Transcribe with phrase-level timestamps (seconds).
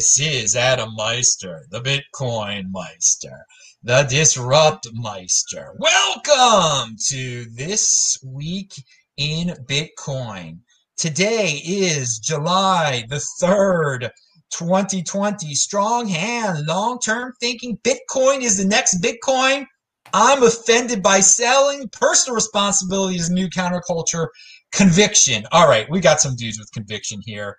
[0.00, 3.44] This is Adam Meister, the Bitcoin Meister,
[3.82, 5.74] the Disrupt Meister.
[5.76, 8.72] Welcome to this week
[9.18, 10.60] in Bitcoin.
[10.96, 14.08] Today is July the 3rd,
[14.48, 15.54] 2020.
[15.54, 17.76] Strong hand, long term thinking.
[17.84, 19.66] Bitcoin is the next Bitcoin.
[20.14, 21.90] I'm offended by selling.
[21.90, 24.28] Personal responsibility is new counterculture.
[24.72, 25.46] Conviction.
[25.52, 27.58] All right, we got some dudes with conviction here.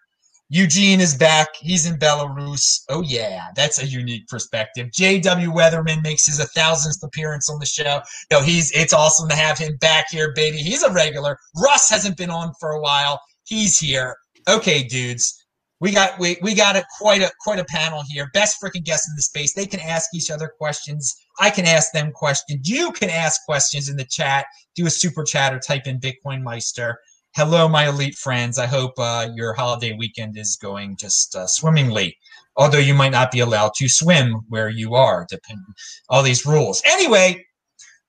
[0.54, 1.48] Eugene is back.
[1.62, 2.82] He's in Belarus.
[2.90, 4.92] Oh, yeah, that's a unique perspective.
[4.92, 5.50] J.W.
[5.50, 8.02] Weatherman makes his a thousandth appearance on the show.
[8.30, 10.58] No, he's it's awesome to have him back here, baby.
[10.58, 11.38] He's a regular.
[11.56, 13.22] Russ hasn't been on for a while.
[13.46, 14.18] He's here.
[14.46, 15.42] Okay, dudes.
[15.80, 18.30] We got we, we got a quite a quite a panel here.
[18.34, 19.54] Best freaking guests in the space.
[19.54, 21.16] They can ask each other questions.
[21.40, 22.70] I can ask them questions.
[22.70, 24.48] You can ask questions in the chat.
[24.76, 27.00] Do a super chat or type in Bitcoin Meister
[27.34, 28.58] hello, my elite friends.
[28.58, 32.18] I hope uh, your holiday weekend is going just uh, swimmingly.
[32.58, 35.74] Although you might not be allowed to swim where you are, depending on
[36.10, 36.82] all these rules.
[36.86, 37.46] Anyway,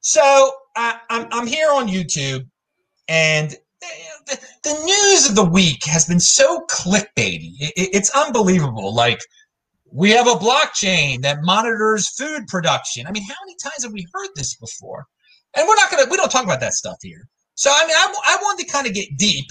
[0.01, 2.45] so I, I'm I'm here on YouTube,
[3.09, 3.55] and
[4.27, 7.53] the, the news of the week has been so clickbaity.
[7.61, 8.93] It, it, it's unbelievable.
[8.93, 9.21] Like
[9.93, 13.07] we have a blockchain that monitors food production.
[13.07, 15.07] I mean, how many times have we heard this before?
[15.57, 17.29] And we're not gonna we don't talk about that stuff here.
[17.55, 19.47] So I mean, I, I wanted to kind of get deep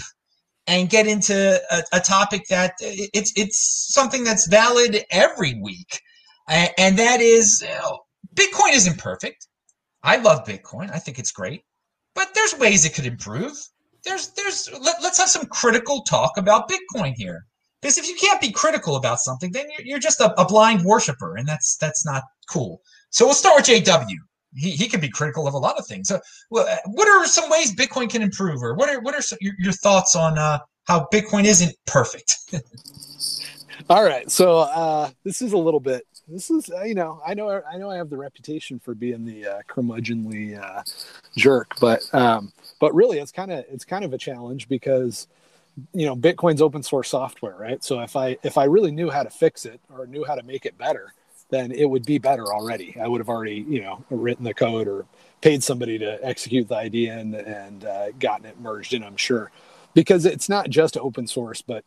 [0.67, 6.02] and get into a, a, topic that uh, it's it's something that's valid every week,
[6.47, 7.99] and, that is know,
[8.35, 9.47] Bitcoin isn't perfect.
[10.03, 10.91] I love Bitcoin.
[10.93, 11.63] I think it's great,
[12.16, 13.53] but there's ways it could improve.
[14.03, 17.45] There's there's let, us have some critical talk about Bitcoin here.
[17.81, 20.86] Because if you can't be critical about something, then you're, you're just a, a blind
[20.86, 22.81] worshiper, and that's that's not cool.
[23.09, 24.17] So we'll start with JW
[24.55, 26.07] he, he can be critical of a lot of things.
[26.07, 29.21] So, well, uh, what are some ways Bitcoin can improve, or what are what are
[29.21, 32.36] some, your, your thoughts on uh, how Bitcoin isn't perfect?
[33.89, 36.05] All right, so uh, this is a little bit.
[36.27, 39.26] This is uh, you know I know I know I have the reputation for being
[39.26, 40.83] the uh, curmudgeonly uh,
[41.37, 45.27] jerk, but um, but really it's kind of it's kind of a challenge because
[45.93, 47.83] you know Bitcoin's open source software, right?
[47.83, 50.43] So if I if I really knew how to fix it or knew how to
[50.43, 51.14] make it better,
[51.52, 52.98] then it would be better already.
[53.00, 55.06] I would have already, you know, written the code or
[55.42, 59.52] paid somebody to execute the idea and, and uh, gotten it merged in, I'm sure.
[59.94, 61.84] Because it's not just open source, but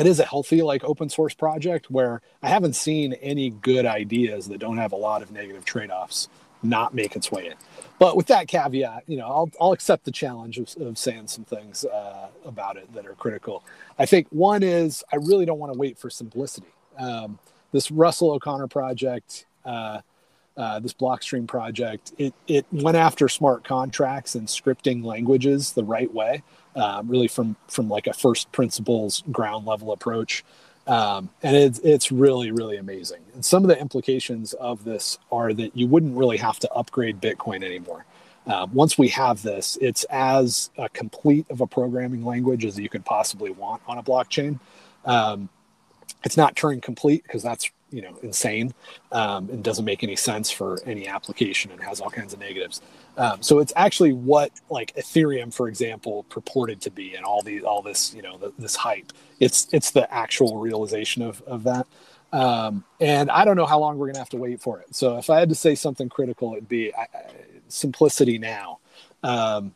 [0.00, 4.48] it is a healthy, like open source project where I haven't seen any good ideas
[4.48, 6.28] that don't have a lot of negative trade offs
[6.62, 7.54] not make its way in.
[7.98, 11.44] But with that caveat, you know, I'll, I'll accept the challenge of, of saying some
[11.44, 13.64] things uh, about it that are critical.
[13.98, 16.68] I think one is I really don't want to wait for simplicity.
[16.98, 17.38] Um,
[17.72, 20.00] this Russell O'Connor project, uh,
[20.56, 26.12] uh, this Blockstream project, it it went after smart contracts and scripting languages the right
[26.12, 26.42] way,
[26.74, 30.44] um, really from from like a first principles ground level approach,
[30.86, 33.20] um, and it's it's really really amazing.
[33.34, 37.20] And some of the implications of this are that you wouldn't really have to upgrade
[37.20, 38.04] Bitcoin anymore.
[38.46, 43.04] Uh, once we have this, it's as complete of a programming language as you could
[43.04, 44.58] possibly want on a blockchain.
[45.04, 45.50] Um,
[46.24, 48.74] it's not Turing complete because that's you know insane
[49.12, 52.80] um, and doesn't make any sense for any application and has all kinds of negatives.
[53.16, 57.62] Um, so it's actually what like Ethereum, for example, purported to be, and all these
[57.62, 59.12] all this you know the, this hype.
[59.40, 61.86] It's it's the actual realization of of that.
[62.30, 64.94] Um, and I don't know how long we're gonna have to wait for it.
[64.94, 67.30] So if I had to say something critical, it'd be I, I,
[67.68, 68.78] simplicity now.
[69.22, 69.74] Um,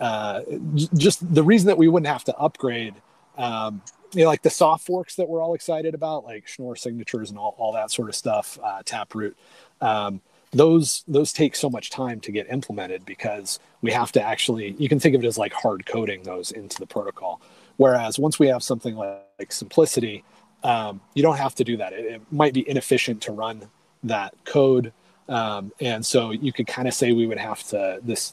[0.00, 0.40] uh,
[0.74, 2.94] just the reason that we wouldn't have to upgrade
[3.38, 3.80] um,
[4.14, 7.38] you know, like the soft forks that we're all excited about, like Schnorr signatures and
[7.38, 9.36] all, all that sort of stuff, uh, Taproot.
[9.80, 10.20] Um,
[10.52, 14.88] those those take so much time to get implemented because we have to actually you
[14.88, 17.40] can think of it as like hard coding those into the protocol.
[17.76, 20.22] Whereas once we have something like, like simplicity,
[20.62, 21.92] um, you don't have to do that.
[21.92, 23.68] It, it, might be inefficient to run
[24.04, 24.92] that code,
[25.28, 28.32] um, and so you could kind of say we would have to this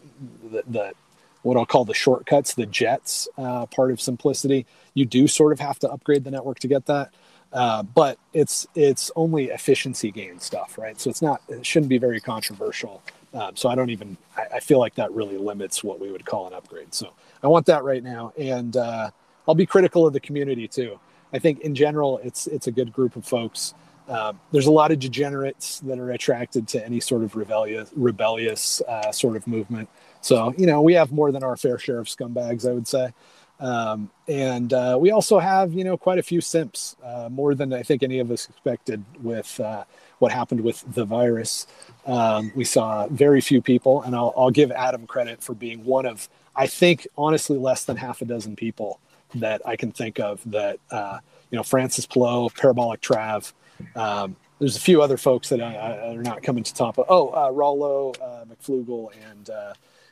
[0.51, 0.93] the, the
[1.41, 4.67] what I'll call the shortcuts, the jets uh, part of simplicity.
[4.93, 7.13] You do sort of have to upgrade the network to get that,
[7.53, 10.99] uh, but it's it's only efficiency gain stuff, right?
[10.99, 13.01] So it's not it shouldn't be very controversial.
[13.33, 16.25] Um, so I don't even I, I, feel like that really limits what we would
[16.25, 16.93] call an upgrade.
[16.93, 19.11] So I want that right now, and uh,
[19.47, 20.99] I'll be critical of the community too.
[21.33, 23.73] I think in general it's it's a good group of folks.
[24.09, 28.81] Um, there's a lot of degenerates that are attracted to any sort of rebellious rebellious
[28.81, 29.87] uh, sort of movement.
[30.21, 33.13] So, you know, we have more than our fair share of scumbags, I would say.
[33.61, 37.71] Um, and uh, we also have, you know, quite a few simps, uh, more than
[37.71, 39.83] I think any of us expected with uh,
[40.17, 41.67] what happened with the virus.
[42.07, 46.07] Um, we saw very few people, and I'll, I'll, give Adam credit for being one
[46.07, 48.99] of, I think, honestly, less than half a dozen people
[49.35, 51.19] that I can think of that, uh,
[51.51, 53.53] you know Francis Pillow, Parabolic Trav.
[53.95, 56.97] Um, there's a few other folks that are not coming to top.
[56.97, 59.49] Of, oh, uh, Rollo, uh, McFlugel, and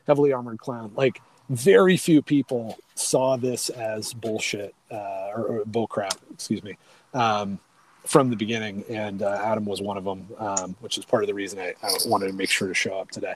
[0.06, 0.92] Heavily Armored Clown.
[0.96, 6.18] Like very few people saw this as bullshit uh, or, or bullcrap.
[6.34, 6.78] Excuse me.
[7.14, 7.60] Um,
[8.06, 11.28] from the beginning, and uh, Adam was one of them, um, which is part of
[11.28, 13.36] the reason I, I, wanted to make sure to show up today.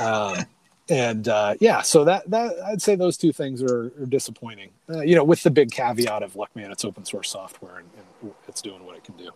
[0.00, 0.38] Um,
[0.88, 4.70] and uh, yeah, so that that I'd say those two things are, are disappointing.
[4.90, 7.88] Uh, you know, with the big caveat of look, man, it's open source software and,
[7.96, 9.30] and it's doing what it can do.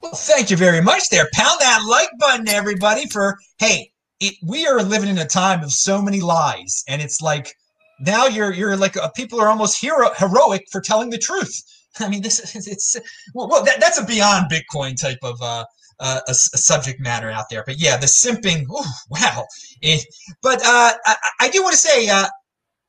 [0.00, 1.28] Well, thank you very much there.
[1.32, 3.91] Pound that like button, everybody, for hey,
[4.22, 7.54] it, we are living in a time of so many lies, and it's like
[8.00, 11.62] now you're you're like uh, people are almost hero heroic for telling the truth.
[12.00, 12.96] I mean, this is it's
[13.34, 15.64] well, that, that's a beyond Bitcoin type of uh,
[15.98, 17.64] uh, a, a, subject matter out there.
[17.66, 19.44] But yeah, the simping, ooh, wow.
[19.82, 20.06] It,
[20.40, 22.26] but uh, I, I, do want to say uh,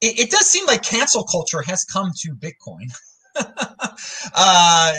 [0.02, 2.92] it, it, does seem like cancel culture has come to Bitcoin.
[4.36, 4.94] uh,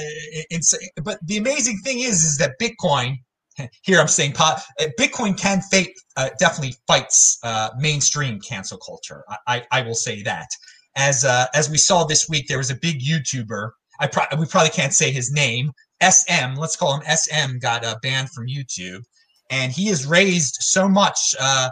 [1.03, 3.19] but the amazing thing is, is that Bitcoin.
[3.83, 4.63] Here I'm saying, pot,
[4.99, 9.25] Bitcoin can fight, uh, definitely fights uh, mainstream cancel culture.
[9.29, 10.49] I, I, I, will say that.
[10.97, 13.71] As uh, as we saw this week, there was a big YouTuber.
[14.01, 15.73] I pro- we probably can't say his name.
[16.03, 19.03] SM, let's call him SM, got uh, banned from YouTube,
[19.51, 21.71] and he has raised so much uh,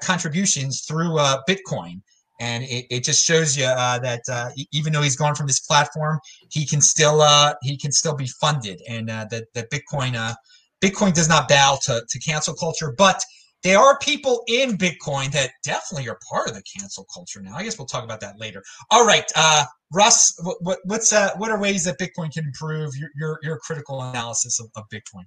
[0.00, 1.16] contributions through
[1.48, 2.02] Bitcoin
[2.42, 5.60] and it, it just shows you uh, that uh, even though he's gone from this
[5.60, 6.18] platform,
[6.50, 10.34] he can still uh, he can still be funded, and uh, that that Bitcoin uh,
[10.82, 13.22] Bitcoin does not bow to, to cancel culture, but
[13.62, 17.54] there are people in Bitcoin that definitely are part of the cancel culture now.
[17.54, 18.62] I guess we'll talk about that later.
[18.90, 23.10] All right, uh, Russ, what, what, what's what are ways that Bitcoin can improve your
[23.16, 25.24] your, your critical analysis of, of Bitcoin?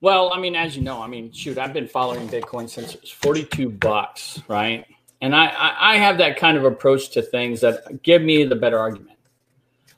[0.00, 3.00] Well, I mean, as you know, I mean, shoot, I've been following Bitcoin since it
[3.00, 4.86] was 42 bucks, right?
[5.22, 8.78] And I, I have that kind of approach to things that give me the better
[8.78, 9.18] argument.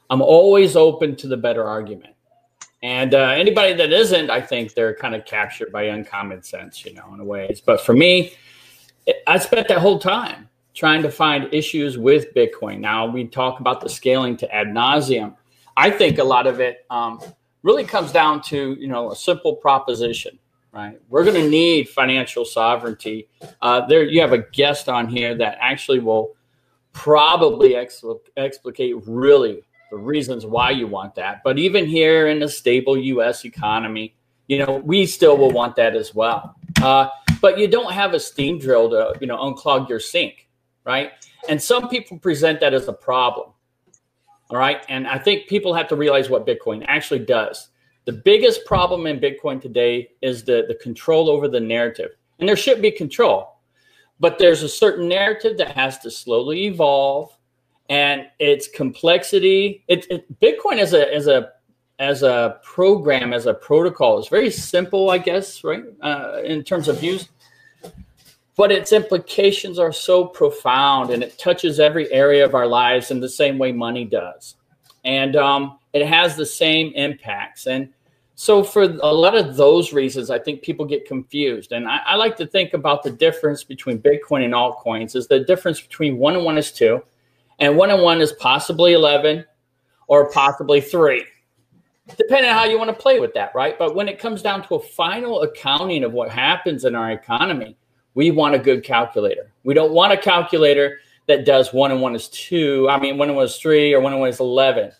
[0.08, 2.14] I'm always open to the better argument.
[2.82, 6.94] And uh, anybody that isn't, I think they're kind of captured by uncommon sense, you
[6.94, 7.60] know, in a ways.
[7.60, 8.34] But for me,
[9.26, 12.78] I spent that whole time trying to find issues with Bitcoin.
[12.78, 15.34] Now we talk about the scaling to ad nauseum.
[15.76, 17.20] I think a lot of it um,
[17.62, 20.38] really comes down to you know a simple proposition
[20.72, 20.98] right?
[21.08, 23.28] We're going to need financial sovereignty.
[23.62, 26.34] Uh, there, you have a guest on here that actually will
[26.92, 31.42] probably expl- explicate really the reasons why you want that.
[31.44, 33.44] But even here in a stable U.S.
[33.44, 34.14] economy,
[34.46, 36.54] you know, we still will want that as well.
[36.82, 37.08] Uh,
[37.40, 40.48] but you don't have a steam drill to, you know, unclog your sink,
[40.84, 41.12] right?
[41.48, 43.50] And some people present that as a problem.
[44.50, 44.84] All right.
[44.88, 47.68] And I think people have to realize what Bitcoin actually does.
[48.06, 52.12] The biggest problem in Bitcoin today is the, the control over the narrative.
[52.38, 53.58] And there should be control,
[54.18, 57.36] but there's a certain narrative that has to slowly evolve
[57.88, 59.84] and its complexity.
[59.88, 61.52] It, it, Bitcoin as a, as a,
[61.98, 65.84] as a program, as a protocol is very simple, I guess, right?
[66.00, 67.28] Uh, in terms of use
[68.58, 73.20] but its implications are so profound and it touches every area of our lives in
[73.20, 74.56] the same way money does
[75.04, 77.88] and um, it has the same impacts and
[78.34, 81.72] so for a lot of those reasons, I think people get confused.
[81.72, 85.40] And I, I, like to think about the difference between Bitcoin and altcoins is the
[85.40, 87.02] difference between one and one is two,
[87.58, 89.44] and one and one is possibly 11
[90.06, 91.24] or possibly three,
[92.16, 93.78] depending on how you want to play with that, right?
[93.78, 97.76] But when it comes down to a final accounting of what happens in our economy,
[98.14, 99.52] we want a good calculator.
[99.64, 102.88] We don't want a calculator that does one and one is two.
[102.88, 104.92] I mean, one and one is three or one and one is 11.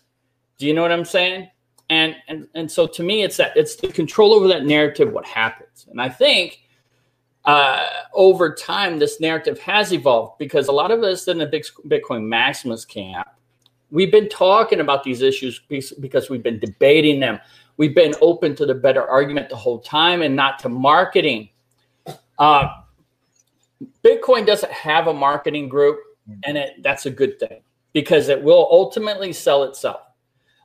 [0.57, 1.49] Do you know what I'm saying?
[1.89, 5.25] and and and so to me it's that it's the control over that narrative what
[5.25, 6.61] happens and i think
[7.49, 11.47] uh, over time this narrative has evolved because a lot of us in the
[11.87, 13.27] bitcoin maximus camp
[13.89, 17.39] we've been talking about these issues because we've been debating them
[17.77, 21.49] we've been open to the better argument the whole time and not to marketing
[22.37, 22.67] uh,
[24.05, 25.97] bitcoin doesn't have a marketing group
[26.43, 27.61] and it, that's a good thing
[27.93, 30.01] because it will ultimately sell itself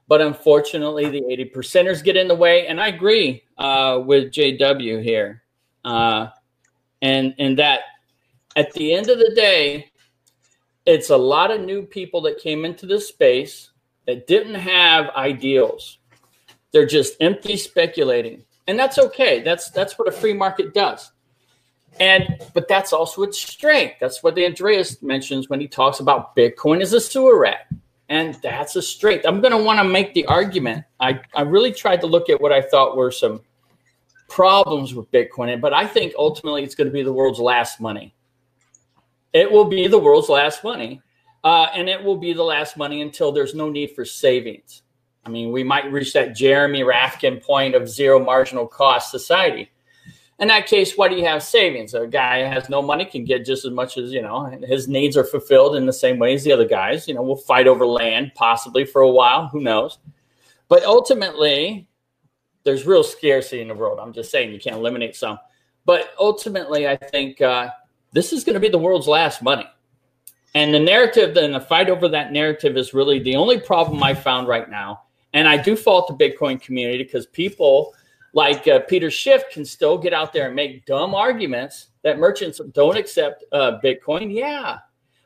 [0.06, 2.66] but unfortunately, the 80 percenters get in the way.
[2.66, 5.42] And I agree uh, with JW here.
[5.82, 6.28] Uh,
[7.04, 7.80] and, and that
[8.56, 9.90] at the end of the day,
[10.86, 13.70] it's a lot of new people that came into this space
[14.06, 15.98] that didn't have ideals.
[16.72, 18.42] They're just empty speculating.
[18.66, 19.42] And that's okay.
[19.42, 21.12] That's that's what a free market does.
[22.00, 23.96] And but that's also its strength.
[24.00, 27.66] That's what the Andreas mentions when he talks about Bitcoin as a sewer rat
[28.08, 29.24] and that's a strength.
[29.26, 30.84] I'm going to want to make the argument.
[31.00, 33.40] I, I really tried to look at what I thought were some
[34.28, 38.14] problems with Bitcoin, but I think ultimately it's going to be the world's last money.
[39.32, 41.02] It will be the world's last money.
[41.44, 44.82] uh, and it will be the last money until there's no need for savings.
[45.26, 49.70] I mean, we might reach that Jeremy Rifkin point of zero marginal cost society.
[50.40, 51.94] In that case, why do you have savings?
[51.94, 55.16] A guy has no money can get just as much as, you know, his needs
[55.16, 57.06] are fulfilled in the same way as the other guys.
[57.06, 59.46] You know, we'll fight over land possibly for a while.
[59.48, 59.98] Who knows?
[60.68, 61.86] But ultimately,
[62.64, 63.98] there's real scarcity in the world.
[64.00, 65.38] I'm just saying you can't eliminate some.
[65.84, 67.70] But ultimately, I think uh,
[68.12, 69.66] this is going to be the world's last money.
[70.54, 74.14] And the narrative and the fight over that narrative is really the only problem I
[74.14, 75.02] found right now.
[75.32, 77.92] And I do fault the Bitcoin community because people
[78.34, 82.60] like uh, Peter Schiff can still get out there and make dumb arguments that merchants
[82.72, 84.32] don't accept uh, Bitcoin.
[84.32, 84.78] Yeah.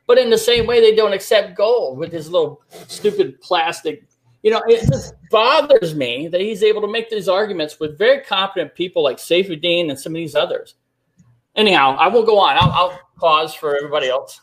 [0.06, 4.07] But in the same way, they don't accept gold with his little stupid plastic.
[4.42, 8.20] You know, it just bothers me that he's able to make these arguments with very
[8.20, 10.74] competent people like Saifedean and some of these others.
[11.56, 12.56] Anyhow, I will go on.
[12.56, 14.40] I'll, I'll pause for everybody else.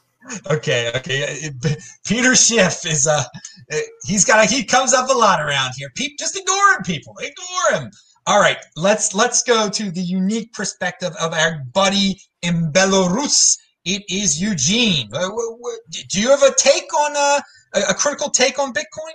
[0.50, 1.50] Okay, okay.
[2.06, 3.24] Peter Schiff is uh
[4.06, 5.92] he's got he comes up a lot around here.
[5.96, 7.16] Pe- just ignore him, people.
[7.20, 7.92] Ignore him.
[8.28, 13.58] All right, let's let's go to the unique perspective of our buddy in Belarus.
[13.86, 15.10] It is Eugene.
[15.14, 15.30] Uh,
[16.10, 17.42] do you have a take on uh,
[17.88, 19.14] a critical take on Bitcoin?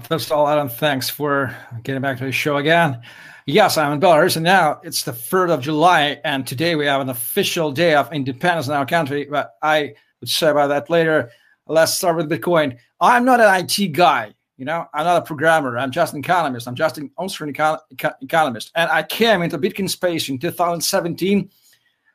[0.00, 3.02] First of all, Adam, thanks for getting back to the show again.
[3.44, 7.02] Yes, I'm in Belarus, and now it's the 3rd of July, and today we have
[7.02, 9.26] an official day of independence in our country.
[9.30, 11.30] But I would say about that later.
[11.66, 12.78] Let's start with Bitcoin.
[13.00, 14.34] I'm not an IT guy.
[14.56, 15.76] You know, I'm not a programmer.
[15.76, 16.66] I'm just an economist.
[16.66, 17.80] I'm just an Austrian econ-
[18.22, 18.70] economist.
[18.76, 21.50] And I came into Bitcoin space in 2017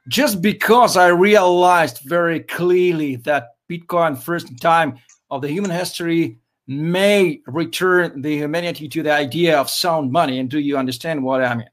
[0.08, 4.98] just because I realized very clearly that Bitcoin, first time
[5.30, 10.38] of the human history, may return the humanity to the idea of sound money.
[10.38, 11.70] And do you understand what I mean?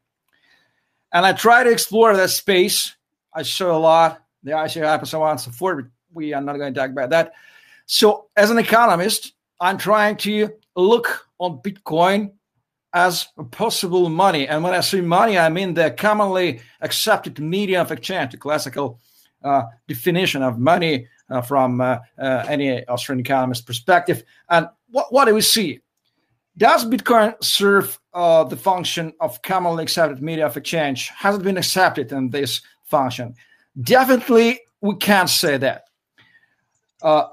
[1.12, 2.96] And I try to explore that space.
[3.34, 5.84] I show a lot, the ICO and so on and so forth.
[6.14, 7.34] We are not going to talk about that.
[7.84, 12.32] So, as an economist, I'm trying to look on Bitcoin
[12.94, 14.48] as a possible money.
[14.48, 18.98] And when I say money, I mean the commonly accepted medium of exchange, the classical
[19.44, 21.06] uh, definition of money
[21.42, 24.22] from uh, uh any Austrian economist perspective.
[24.48, 25.80] And what, what do we see?
[26.58, 31.08] Does Bitcoin serve uh, the function of commonly accepted media of exchange?
[31.10, 33.34] Has it been accepted in this function?
[33.82, 35.84] Definitely, we can't say that.
[37.02, 37.26] Uh,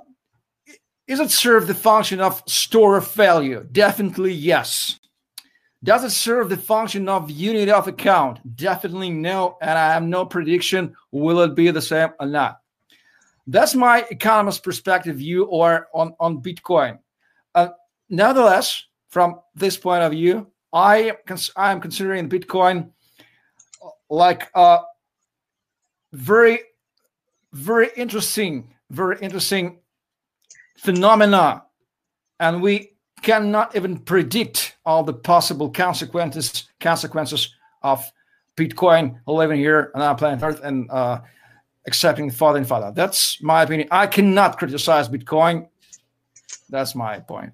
[1.07, 3.65] is it serve the function of store of value?
[3.71, 4.99] Definitely yes.
[5.83, 8.39] Does it serve the function of unit of account?
[8.55, 9.57] Definitely no.
[9.61, 12.59] And I have no prediction will it be the same or not.
[13.47, 16.99] That's my economist perspective view or on, on Bitcoin.
[17.53, 17.69] Uh,
[18.09, 21.13] nevertheless, from this point of view, I
[21.55, 22.89] I am considering Bitcoin
[24.09, 24.79] like a
[26.13, 26.59] very,
[27.51, 29.79] very interesting, very interesting
[30.77, 31.63] phenomena,
[32.39, 38.11] and we cannot even predict all the possible consequences consequences of
[38.57, 41.19] Bitcoin living here on our planet Earth and uh,
[41.85, 42.91] accepting the Father and Father.
[42.93, 43.87] That's my opinion.
[43.91, 45.67] I cannot criticize Bitcoin.
[46.69, 47.51] That's my point.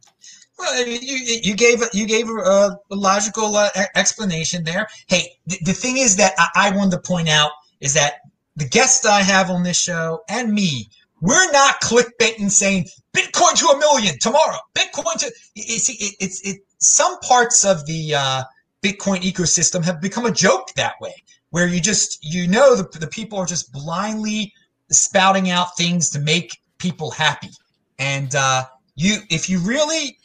[0.57, 4.87] Well, you, you gave you gave a, a logical uh, explanation there.
[5.07, 8.15] Hey, the, the thing is that I, I wanted to point out is that
[8.57, 10.89] the guests I have on this show and me
[11.21, 14.57] we're not clickbaiting saying Bitcoin to a million tomorrow.
[14.73, 16.61] Bitcoin to it's it, it's it.
[16.77, 18.43] Some parts of the uh,
[18.83, 21.13] Bitcoin ecosystem have become a joke that way,
[21.51, 24.53] where you just you know the the people are just blindly
[24.91, 27.49] spouting out things to make people happy,
[27.97, 28.65] and uh,
[28.95, 30.17] you if you really,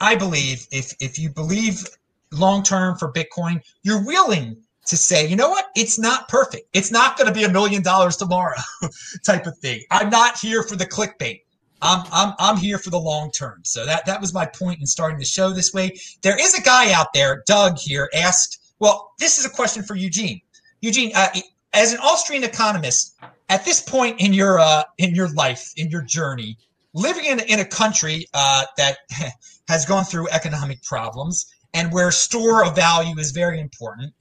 [0.00, 1.84] I believe if if you believe
[2.32, 4.56] long term for Bitcoin, you're willing
[4.86, 6.68] to say, you know what, it's not perfect.
[6.72, 8.56] It's not going to be a million dollars tomorrow,
[9.24, 9.82] type of thing.
[9.90, 11.40] I'm not here for the clickbait.
[11.82, 13.60] I'm I'm I'm here for the long term.
[13.64, 15.96] So that that was my point in starting the show this way.
[16.22, 18.58] There is a guy out there, Doug here, asked.
[18.80, 20.40] Well, this is a question for Eugene.
[20.80, 21.28] Eugene, uh,
[21.72, 23.16] as an Austrian economist,
[23.48, 26.56] at this point in your uh, in your life, in your journey,
[26.94, 28.98] living in in a country uh, that
[29.68, 34.12] has gone through economic problems and where store of value is very important,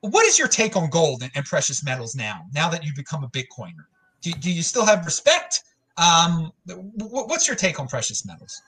[0.00, 2.42] what is your take on gold and, precious metals now?
[2.52, 3.86] Now that you've become a Bitcoiner,
[4.20, 5.62] do, do you still have respect?
[5.96, 8.60] Um, what's your take on precious metals?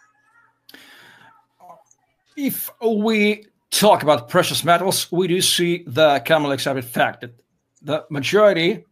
[2.37, 7.41] If we talk about precious metals, we do see the commonly accepted fact that
[7.83, 8.85] the majority,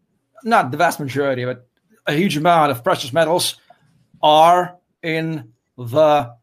[0.45, 1.67] not the vast majority, but
[2.07, 3.57] a huge amount of precious metals
[4.23, 6.35] are in the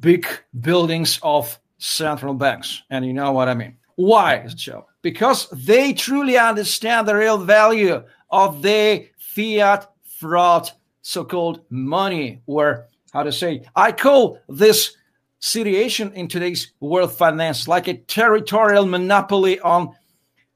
[0.00, 0.26] big
[0.60, 2.82] buildings of central banks.
[2.90, 3.76] And you know what I mean.
[3.96, 4.86] Why, Joe?
[5.02, 10.70] because they truly understand the real value of the fiat fraud
[11.02, 14.97] so-called money, or how to say, I call this
[15.40, 19.94] situation in today's world finance like a territorial monopoly on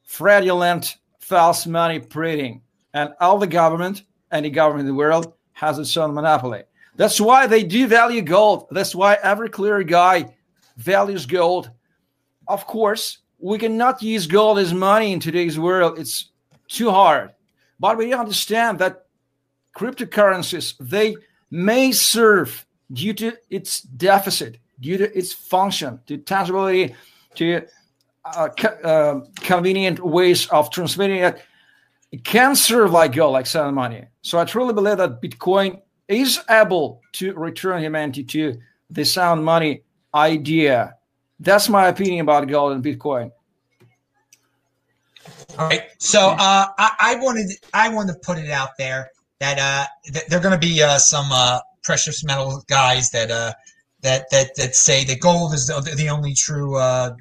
[0.02, 2.62] fraudulent false money printing.
[2.94, 6.62] And all the government, any government in the world, has its own monopoly.
[6.96, 8.66] That's why they devalue gold.
[8.70, 10.34] That's why every clear guy
[10.76, 11.70] values gold.
[12.48, 15.98] Of course, we cannot use gold as money in today's world.
[15.98, 16.30] It's
[16.68, 17.30] too hard.
[17.80, 19.06] But we understand that
[19.76, 21.16] cryptocurrencies, they
[21.50, 26.94] may serve due to its deficit, due to its function, to tangibility,
[27.36, 27.62] to
[28.24, 31.40] uh, co- uh, convenient ways of transmitting it,
[32.10, 34.04] it can serve like gold, like sound money.
[34.20, 38.58] So I truly believe that Bitcoin is able to return humanity to
[38.90, 39.82] the sound money
[40.14, 40.96] idea.
[41.40, 43.30] That's my opinion about gold and Bitcoin.
[45.58, 45.84] All right.
[45.98, 50.26] So uh, I, I, wanted I wanted to put it out there that uh, th-
[50.26, 53.52] there are going to be uh, some uh, precious metal guys that uh,
[54.02, 57.14] that that that say that gold is the, the only true uh,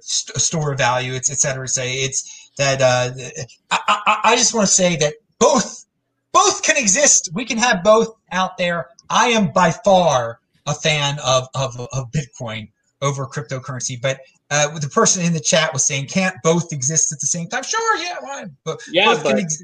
[0.00, 1.14] st- store of value.
[1.14, 1.66] It's et cetera.
[1.66, 5.86] Say it's that I, I, I just want to say that both
[6.32, 7.30] both can exist.
[7.32, 8.88] We can have both out there.
[9.08, 12.70] I am by far a fan of of, of Bitcoin
[13.02, 14.20] over cryptocurrency, but
[14.50, 17.62] uh, the person in the chat was saying can't both exist at the same time.
[17.62, 18.44] Sure, yeah, why?
[18.64, 19.62] But yeah, but ex-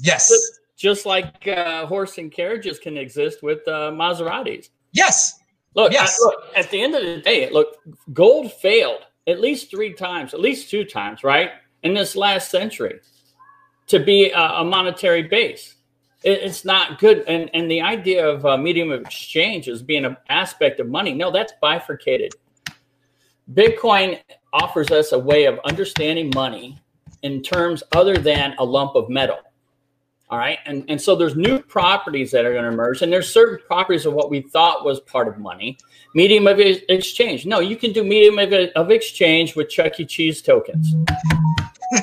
[0.00, 4.70] yes, just, just like uh, horse and carriages can exist with uh, Maseratis.
[4.92, 5.37] Yes.
[5.74, 6.18] Look, yes.
[6.20, 6.34] look.
[6.56, 7.76] At the end of the day, look,
[8.12, 11.50] gold failed at least three times, at least two times, right,
[11.82, 13.00] in this last century,
[13.86, 15.74] to be a, a monetary base.
[16.24, 20.04] It, it's not good, and and the idea of a medium of exchange as being
[20.04, 22.32] an aspect of money, no, that's bifurcated.
[23.52, 24.20] Bitcoin
[24.52, 26.78] offers us a way of understanding money
[27.22, 29.38] in terms other than a lump of metal.
[30.30, 30.58] All right.
[30.66, 34.04] And, and so there's new properties that are going to emerge, and there's certain properties
[34.04, 35.78] of what we thought was part of money.
[36.14, 37.46] Medium of exchange.
[37.46, 40.04] No, you can do medium of, of exchange with Chuck E.
[40.04, 40.94] Cheese tokens.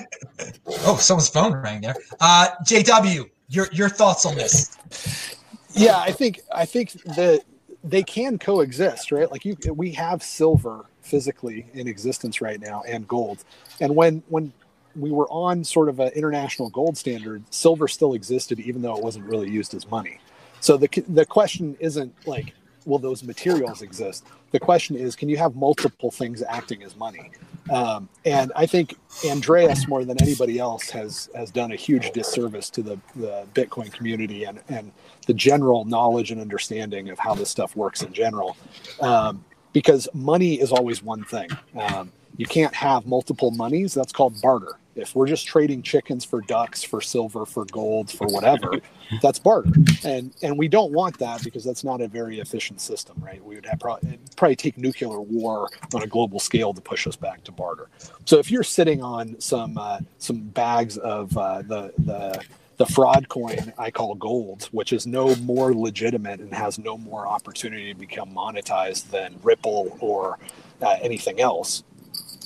[0.68, 1.96] oh, someone's phone rang there.
[2.20, 5.36] Uh, JW, your your thoughts on this?
[5.74, 7.44] Yeah, I think I think that
[7.84, 9.30] they can coexist, right?
[9.30, 13.44] Like you, we have silver physically in existence right now and gold,
[13.80, 14.52] and when when
[14.96, 19.04] we were on sort of an international gold standard, silver still existed even though it
[19.04, 20.20] wasn't really used as money.
[20.60, 22.54] So the the question isn't like
[22.86, 24.26] will those materials exist?
[24.52, 27.32] The question is, can you have multiple things acting as money?
[27.70, 32.70] Um, and I think Andreas, more than anybody else, has has done a huge disservice
[32.72, 34.92] to the, the Bitcoin community and and
[35.26, 38.56] the general knowledge and understanding of how this stuff works in general.
[39.02, 41.50] Um, because money is always one thing.
[41.76, 43.94] Um, you can't have multiple monies.
[43.94, 44.78] That's called barter.
[44.96, 48.80] If we're just trading chickens for ducks, for silver, for gold, for whatever,
[49.22, 49.72] that's barter.
[50.06, 53.44] And and we don't want that because that's not a very efficient system, right?
[53.44, 57.18] We would have probably, probably take nuclear war on a global scale to push us
[57.18, 57.90] back to barter.
[58.26, 62.42] So if you're sitting on some uh, some bags of uh, the the
[62.78, 67.28] the fraud coin I call gold, which is no more legitimate and has no more
[67.28, 70.40] opportunity to become monetized than Ripple or
[70.82, 71.84] uh, anything else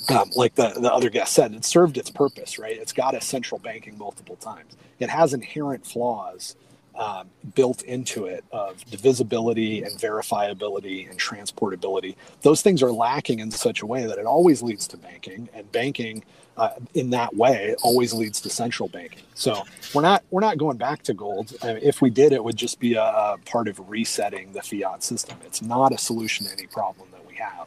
[0.08, 2.76] um, like the, the other guest said, it served its purpose, right?
[2.76, 4.76] It's got a central banking multiple times.
[4.98, 6.56] It has inherent flaws
[6.94, 12.16] um, built into it of divisibility and verifiability and transportability.
[12.42, 15.70] Those things are lacking in such a way that it always leads to banking, and
[15.72, 16.24] banking
[16.56, 19.22] uh, in that way always leads to central banking.
[19.34, 21.54] So we're not we're not going back to gold.
[21.62, 24.60] I mean, if we did, it would just be a, a part of resetting the
[24.60, 25.38] fiat system.
[25.46, 27.66] It's not a solution to any problem that we have.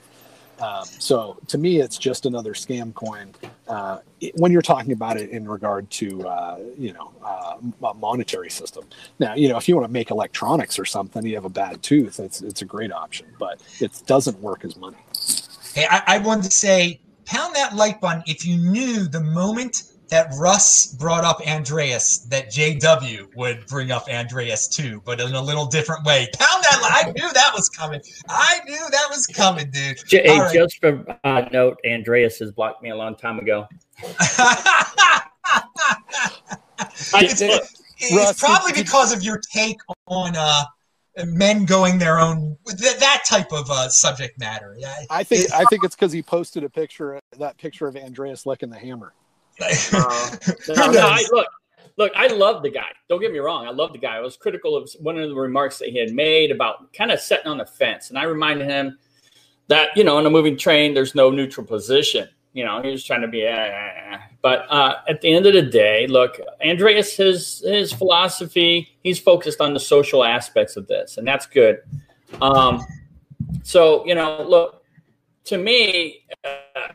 [0.63, 3.34] Um, so to me, it's just another scam coin.
[3.67, 7.93] Uh, it, when you're talking about it in regard to uh, you know uh, a
[7.93, 8.86] monetary system.
[9.19, 11.84] Now, you know if you want to make electronics or something, you have a bad
[11.84, 12.19] tooth.
[12.19, 14.97] It's it's a great option, but it doesn't work as money.
[15.73, 19.84] Hey, I, I wanted to say, pound that like button if you knew the moment
[20.10, 25.42] that Russ brought up Andreas, that JW would bring up Andreas too, but in a
[25.42, 26.28] little different way.
[26.38, 26.80] Pound that!
[26.84, 28.02] I knew that was coming.
[28.30, 29.98] I knew that was coming, dude.
[30.10, 30.54] Hey, right.
[30.54, 33.68] just for uh, note, Andreas has blocked me a long time ago.
[37.16, 40.63] it's, it's Russ, probably because of your take on uh,
[41.26, 44.76] men going their own that, that type of uh, subject matter.
[44.78, 48.46] Yeah, I think I think it's because he posted a picture that picture of Andreas
[48.46, 49.13] licking the hammer.
[49.62, 50.36] Uh,
[50.70, 51.48] no, no, I, look,
[51.98, 52.92] look, I love the guy.
[53.10, 53.68] Don't get me wrong.
[53.68, 54.18] I love the guy.
[54.18, 57.20] I was critical of one of the remarks that he had made about kind of
[57.20, 58.10] setting on the fence.
[58.10, 58.98] And I reminded him
[59.68, 62.28] that, you know, in a moving train, there's no neutral position.
[62.54, 65.63] You know, he was trying to be, uh, But uh, at the end of the
[65.63, 71.28] day, look, Andreas, his his philosophy, he's focused on the social aspects of this, and
[71.28, 71.80] that's good.
[72.42, 72.86] Um,
[73.63, 74.84] so you know, look,
[75.46, 76.89] to me, uh,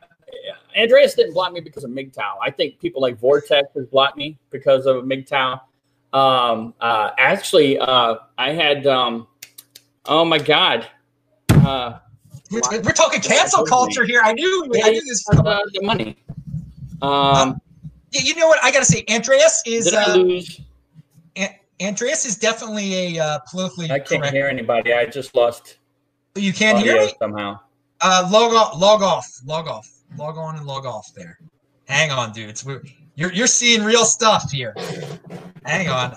[0.76, 2.37] Andreas didn't block me because of MGTOW.
[2.42, 5.61] I think people like Vortex has blocked me because of MGTOW.
[6.12, 9.26] Um, uh, actually, uh, I had, um,
[10.07, 10.87] oh my God.
[11.50, 11.98] Uh,
[12.50, 14.22] we're, we're, talking cancel culture here.
[14.24, 15.24] I knew, I knew this.
[15.31, 16.16] Was, uh, the money.
[17.02, 17.61] Um,
[18.11, 18.62] yeah, you know what?
[18.62, 19.85] I got to say, Andreas is.
[19.85, 20.61] Did I uh, lose?
[21.81, 23.87] Andreas is definitely a uh, politically.
[23.87, 24.35] I can't correct.
[24.35, 24.92] hear anybody.
[24.92, 25.78] I just lost.
[26.35, 27.61] You can't hear me somehow.
[28.00, 31.12] Uh, log off, log off, log off, log on and log off.
[31.14, 31.38] There.
[31.87, 32.64] Hang on, dudes.
[32.64, 32.83] We're,
[33.14, 34.75] you're you're seeing real stuff here.
[35.64, 36.14] Hang on.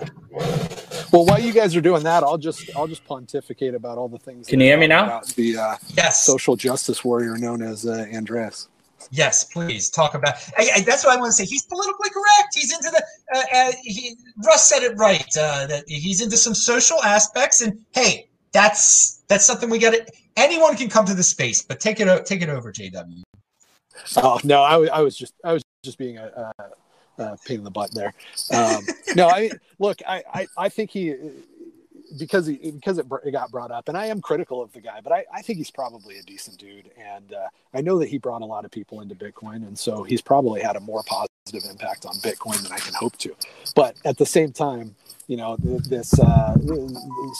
[1.12, 4.18] Well, while you guys are doing that, I'll just I'll just pontificate about all the
[4.18, 4.46] things.
[4.46, 5.20] Can you hear me now?
[5.36, 8.68] The uh, yes, social justice warrior known as uh, Andreas.
[9.10, 10.34] Yes, please talk about.
[10.56, 11.44] I, I, that's what I want to say.
[11.44, 12.54] He's politically correct.
[12.54, 13.02] He's into the.
[13.34, 15.36] Uh, uh, he, Russ said it right.
[15.36, 20.06] Uh, that he's into some social aspects, and hey, that's that's something we got to.
[20.36, 23.22] Anyone can come to the space, but take it take it over, JW.
[24.16, 26.52] Oh no, I, I was just I was just being a,
[27.18, 28.14] a, a pain in the butt there.
[28.52, 28.84] Um,
[29.16, 31.14] no, I look, I, I I think he
[32.18, 35.00] because he because it, it, got brought up, and I am critical of the guy,
[35.02, 38.18] but I, I think he's probably a decent dude, and uh, I know that he
[38.18, 41.70] brought a lot of people into Bitcoin, and so he's probably had a more positive
[41.70, 43.34] impact on Bitcoin than I can hope to.
[43.74, 44.94] But at the same time,
[45.26, 46.56] you know, this uh,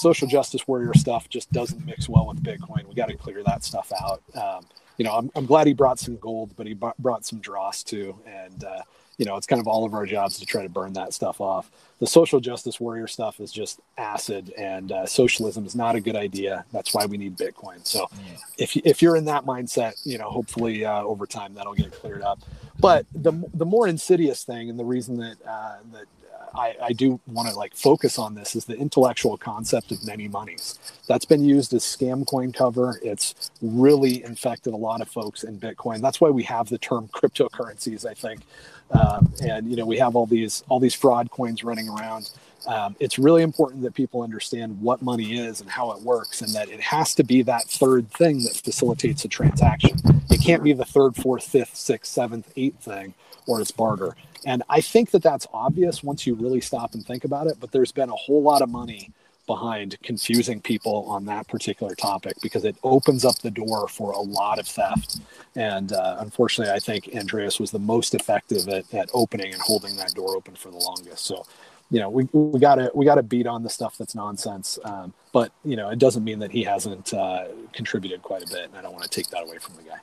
[0.01, 2.87] social justice warrior stuff just doesn't mix well with Bitcoin.
[2.87, 4.23] We got to clear that stuff out.
[4.35, 4.67] Um,
[5.03, 8.17] you know, I'm, I'm glad he brought some gold, but he brought some dross too,
[8.25, 8.83] and uh,
[9.19, 11.41] you know, it's kind of all of our jobs to try to burn that stuff
[11.41, 11.73] off.
[11.99, 16.15] The social justice warrior stuff is just acid, and uh, socialism is not a good
[16.15, 16.65] idea.
[16.73, 17.85] That's why we need Bitcoin.
[17.85, 18.37] So, yeah.
[18.59, 22.23] if if you're in that mindset, you know, hopefully uh, over time that'll get cleared
[22.23, 22.39] up.
[22.79, 26.07] But the the more insidious thing, and the reason that uh, that
[26.55, 30.29] I, I, do want to like focus on this is the intellectual concept of many
[30.29, 30.79] monies.
[31.07, 33.01] That's been used as scam coin cover.
[33.03, 36.01] It's really infected a lot of folks in Bitcoin.
[36.01, 38.43] That's why we have the term cryptocurrencies, I think.
[38.91, 42.31] Um, and you know we have all these all these fraud coins running around.
[42.67, 46.53] Um, it's really important that people understand what money is and how it works, and
[46.55, 49.99] that it has to be that third thing that facilitates a transaction.
[50.31, 53.15] It can't be the third, fourth, fifth, sixth, seventh, eighth thing,
[53.47, 54.15] or it's barter.
[54.45, 57.59] And I think that that's obvious once you really stop and think about it.
[57.61, 59.11] But there's been a whole lot of money
[59.47, 64.21] behind confusing people on that particular topic because it opens up the door for a
[64.21, 65.19] lot of theft.
[65.57, 69.97] And uh, unfortunately, I think Andreas was the most effective at, at opening and holding
[69.97, 71.25] that door open for the longest.
[71.25, 71.45] So,
[71.93, 74.79] you know, we, we gotta we gotta beat on the stuff that's nonsense.
[74.85, 78.65] Um, but you know, it doesn't mean that he hasn't uh, contributed quite a bit,
[78.65, 79.99] and I don't want to take that away from the guy.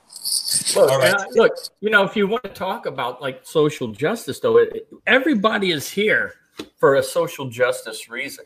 [0.75, 1.13] Look, All right.
[1.13, 4.87] uh, look, you know, if you want to talk about like social justice, though, it,
[5.05, 6.35] everybody is here
[6.77, 8.45] for a social justice reason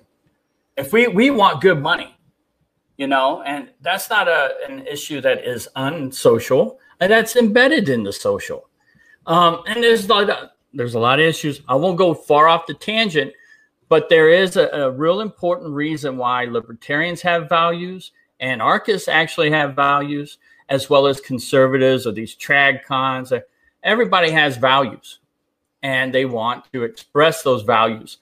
[0.77, 2.15] if we we want good money
[2.97, 8.03] you know and that's not a an issue that is unsocial and that's embedded in
[8.03, 8.69] the social
[9.25, 11.61] um, and there's a lot of, there's a lot of issues.
[11.67, 13.33] I won't go far off the tangent
[13.89, 19.75] but there is a, a real important reason why libertarians have values anarchists actually have
[19.75, 20.37] values
[20.69, 23.31] as well as conservatives or these trad cons.
[23.31, 23.41] Uh,
[23.83, 25.19] everybody has values
[25.83, 28.17] and they want to express those values.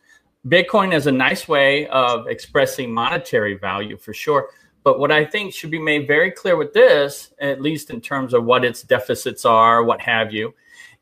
[0.47, 4.49] Bitcoin is a nice way of expressing monetary value for sure.
[4.83, 8.33] But what I think should be made very clear with this, at least in terms
[8.33, 10.53] of what its deficits are, what have you,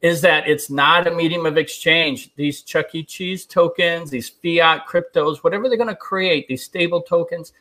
[0.02, 2.34] is that it's not a medium of exchange.
[2.36, 3.04] These Chuck E.
[3.04, 7.52] Cheese tokens, these fiat cryptos, whatever they're going to create, these stable tokens,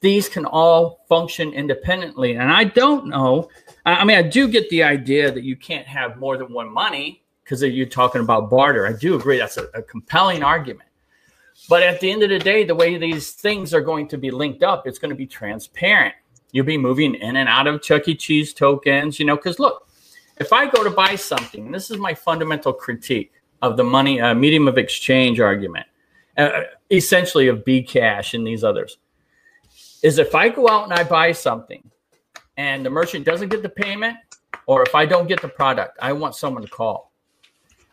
[0.00, 2.36] these can all function independently.
[2.36, 3.50] And I don't know.
[3.84, 7.22] I mean, I do get the idea that you can't have more than one money
[7.44, 8.86] because you're talking about barter.
[8.86, 9.38] I do agree.
[9.38, 10.88] That's a, a compelling argument.
[11.68, 14.30] But at the end of the day, the way these things are going to be
[14.30, 16.14] linked up, it's going to be transparent.
[16.50, 18.14] You'll be moving in and out of Chuck E.
[18.14, 19.88] Cheese tokens, you know, because look,
[20.42, 24.34] if I go to buy something, this is my fundamental critique of the money uh,
[24.34, 25.86] medium of exchange argument,
[26.36, 28.98] uh, essentially of B cash and these others,
[30.02, 31.88] is if I go out and I buy something
[32.56, 34.16] and the merchant doesn't get the payment,
[34.66, 37.12] or if I don't get the product, I want someone to call.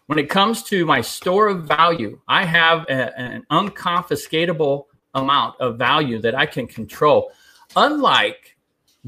[0.07, 5.77] When it comes to my store of value, I have a, an unconfiscatable amount of
[5.77, 7.31] value that I can control,
[7.75, 8.57] unlike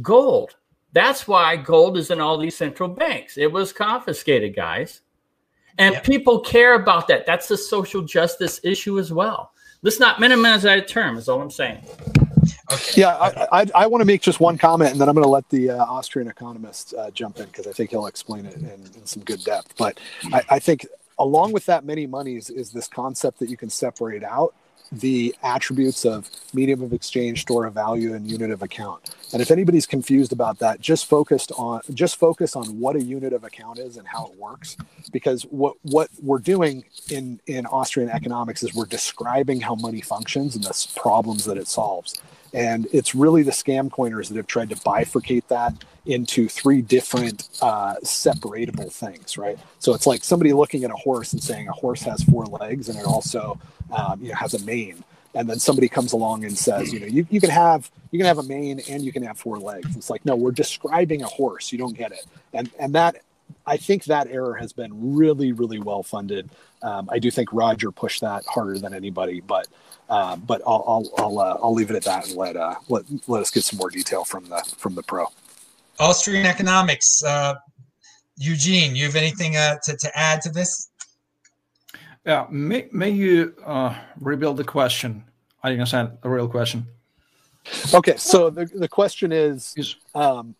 [0.01, 0.55] gold.
[0.93, 3.37] That's why gold is in all these central banks.
[3.37, 5.01] It was confiscated, guys.
[5.77, 6.03] And yep.
[6.03, 7.25] people care about that.
[7.25, 9.53] That's a social justice issue as well.
[9.83, 11.83] Let's not minimize that term, is all I'm saying.
[12.71, 13.01] Okay.
[13.01, 15.29] Yeah, I, I, I, want to make just one comment, and then I'm going to
[15.29, 18.65] let the uh, Austrian economist uh, jump in because I think he'll explain it in,
[18.65, 19.75] in, some good depth.
[19.77, 19.99] But
[20.31, 20.85] I, I, think
[21.19, 24.55] along with that many monies is this concept that you can separate out
[24.91, 29.15] the attributes of medium of exchange, store of value, and unit of account.
[29.33, 33.31] And if anybody's confused about that, just focused on just focus on what a unit
[33.31, 34.75] of account is and how it works.
[35.11, 40.55] Because what what we're doing in in Austrian economics is we're describing how money functions
[40.55, 42.21] and the problems that it solves.
[42.53, 45.73] And it's really the scam coiners that have tried to bifurcate that
[46.05, 49.57] into three different uh, separatable things, right?
[49.79, 52.89] So it's like somebody looking at a horse and saying a horse has four legs
[52.89, 53.59] and it also
[53.91, 55.03] um, you know, has a mane.
[55.33, 58.25] And then somebody comes along and says, you know, you, you can have you can
[58.25, 59.95] have a mane and you can have four legs.
[59.95, 61.71] It's like, no, we're describing a horse.
[61.71, 62.25] You don't get it.
[62.51, 63.15] And and that
[63.65, 66.49] I think that error has been really, really well funded.
[66.83, 69.67] Um, I do think Roger pushed that harder than anybody, but
[70.09, 73.03] uh, but I'll I'll I'll, uh, I'll leave it at that and let uh, let
[73.27, 75.27] let us get some more detail from the from the pro.
[75.99, 77.53] Austrian economics, uh,
[78.37, 80.89] Eugene, you have anything uh, to to add to this?
[82.25, 85.23] Yeah, may may you uh, rebuild the question?
[85.63, 86.87] I didn't understand the real question.
[87.93, 90.55] Okay, so the the question is, um,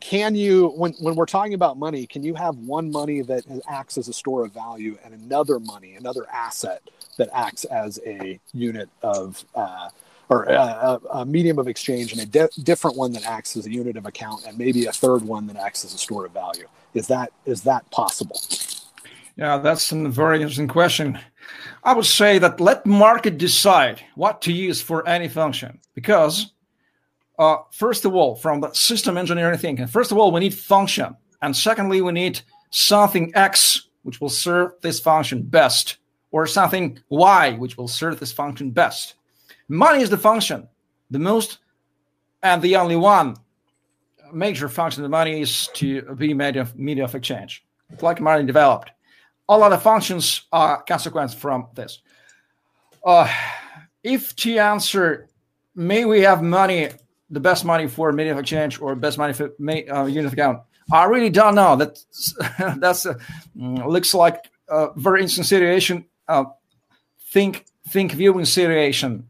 [0.00, 3.98] can you when when we're talking about money, can you have one money that acts
[3.98, 6.82] as a store of value and another money, another asset
[7.16, 9.88] that acts as a unit of uh,
[10.28, 13.70] or a, a, medium of exchange and a di- different one that acts as a
[13.70, 16.68] unit of account and maybe a third one that acts as a store of value?
[16.94, 18.40] Is that is that possible?
[19.36, 21.18] Yeah that's a very interesting question.
[21.82, 26.52] I would say that let market decide what to use for any function because
[27.38, 31.16] uh, first of all from the system engineering thinking first of all we need function
[31.42, 35.98] and secondly we need something x which will serve this function best
[36.30, 39.14] or something y, which will serve this function best.
[39.68, 40.68] Money is the function,
[41.10, 41.58] the most
[42.42, 43.36] and the only one
[44.32, 47.64] major function of money is to be media of, media of exchange.
[47.90, 48.90] It's like money developed.
[49.48, 52.02] All other functions are consequence from this.
[53.04, 53.32] Uh,
[54.02, 55.28] if to answer,
[55.74, 56.90] may we have money,
[57.30, 59.50] the best money for media of exchange or best money for
[59.90, 60.60] uh, unit account?
[60.92, 61.76] I really don't know.
[61.76, 61.98] That
[62.80, 63.14] that's uh,
[63.54, 66.44] looks like a very interesting situation uh,
[67.32, 69.28] think think viewing situation.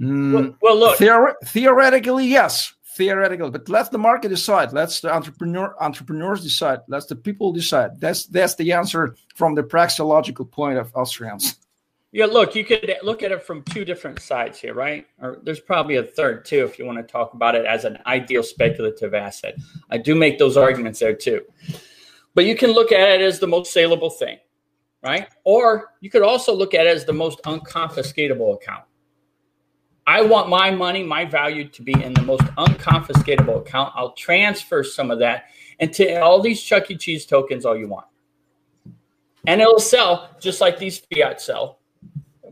[0.00, 0.98] Mm, well, well, look.
[0.98, 4.72] Theor- theoretically, yes, theoretically, but let the market decide.
[4.72, 6.80] Let's the entrepreneur entrepreneurs decide.
[6.88, 8.00] Let's the people decide.
[8.00, 11.56] That's that's the answer from the praxeological point of Austrians.
[12.14, 15.06] Yeah, look, you could look at it from two different sides here, right?
[15.20, 17.98] Or there's probably a third too, if you want to talk about it as an
[18.06, 19.56] ideal speculative asset.
[19.90, 21.42] I do make those arguments there too.
[22.34, 24.38] But you can look at it as the most saleable thing
[25.04, 25.28] right?
[25.44, 28.84] Or you could also look at it as the most unconfiscatable account.
[30.06, 33.92] I want my money, my value to be in the most unconfiscatable account.
[33.94, 35.44] I'll transfer some of that
[35.78, 36.96] into all these Chuck E.
[36.96, 38.06] Cheese tokens all you want.
[39.46, 41.80] And it'll sell just like these fiat sell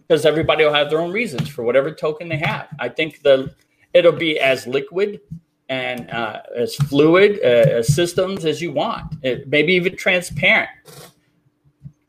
[0.07, 2.69] because everybody will have their own reasons for whatever token they have.
[2.79, 3.55] I think the
[3.93, 5.21] it'll be as liquid
[5.69, 9.15] and uh, as fluid uh, as systems as you want.
[9.23, 10.71] It, maybe even transparent.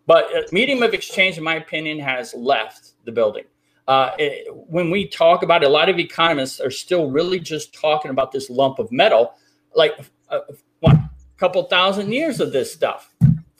[0.06, 3.46] But uh, medium of exchange, in my opinion, has left the building.
[3.88, 7.74] Uh, it, when we talk about it, a lot of economists are still really just
[7.74, 9.34] talking about this lump of metal,
[9.76, 9.94] like
[10.30, 10.40] uh,
[10.80, 13.14] what, a couple thousand years of this stuff.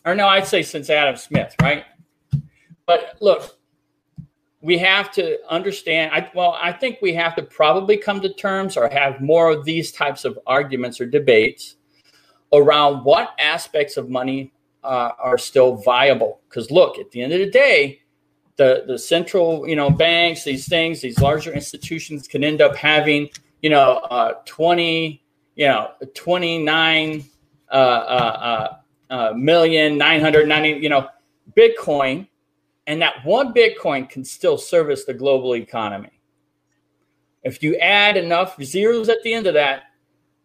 [0.06, 1.86] Or no, I'd say since Adam Smith, right?
[2.86, 3.58] But look,
[4.64, 6.12] we have to understand.
[6.14, 9.66] I, well, I think we have to probably come to terms or have more of
[9.66, 11.76] these types of arguments or debates
[12.54, 16.40] around what aspects of money uh, are still viable.
[16.48, 18.00] Because look, at the end of the day,
[18.56, 23.30] the the central you know banks, these things, these larger institutions can end up having
[23.62, 27.26] you know uh, twenty you know twenty nine
[27.70, 28.78] uh, uh,
[29.10, 31.10] uh, uh million nine hundred ninety you know
[31.58, 32.28] Bitcoin,
[32.88, 36.10] and that one Bitcoin can still service the global economy.
[37.44, 39.84] If you add enough zeros at the end of that,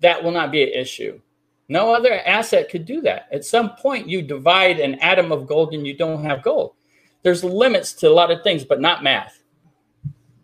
[0.01, 1.20] that will not be an issue.
[1.68, 3.29] No other asset could do that.
[3.31, 6.74] At some point, you divide an atom of gold and you don't have gold.
[7.22, 9.42] There's limits to a lot of things, but not math.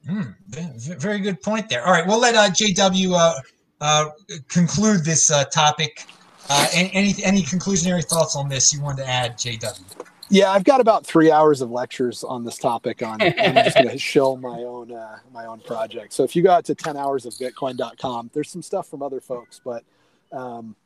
[0.09, 0.35] Mm,
[1.01, 1.85] very good point there.
[1.85, 3.41] All right, we'll let uh, JW uh,
[3.81, 4.11] uh,
[4.49, 6.07] conclude this uh, topic.
[6.51, 10.07] Uh, any any conclusionary thoughts on this you wanted to add, JW?
[10.31, 13.03] Yeah, I've got about three hours of lectures on this topic.
[13.03, 16.13] On I'm just going to show my own uh, my own project.
[16.13, 19.21] So if you go out to 10 hours of Bitcoin.com, there's some stuff from other
[19.21, 19.85] folks, but
[20.33, 20.77] um,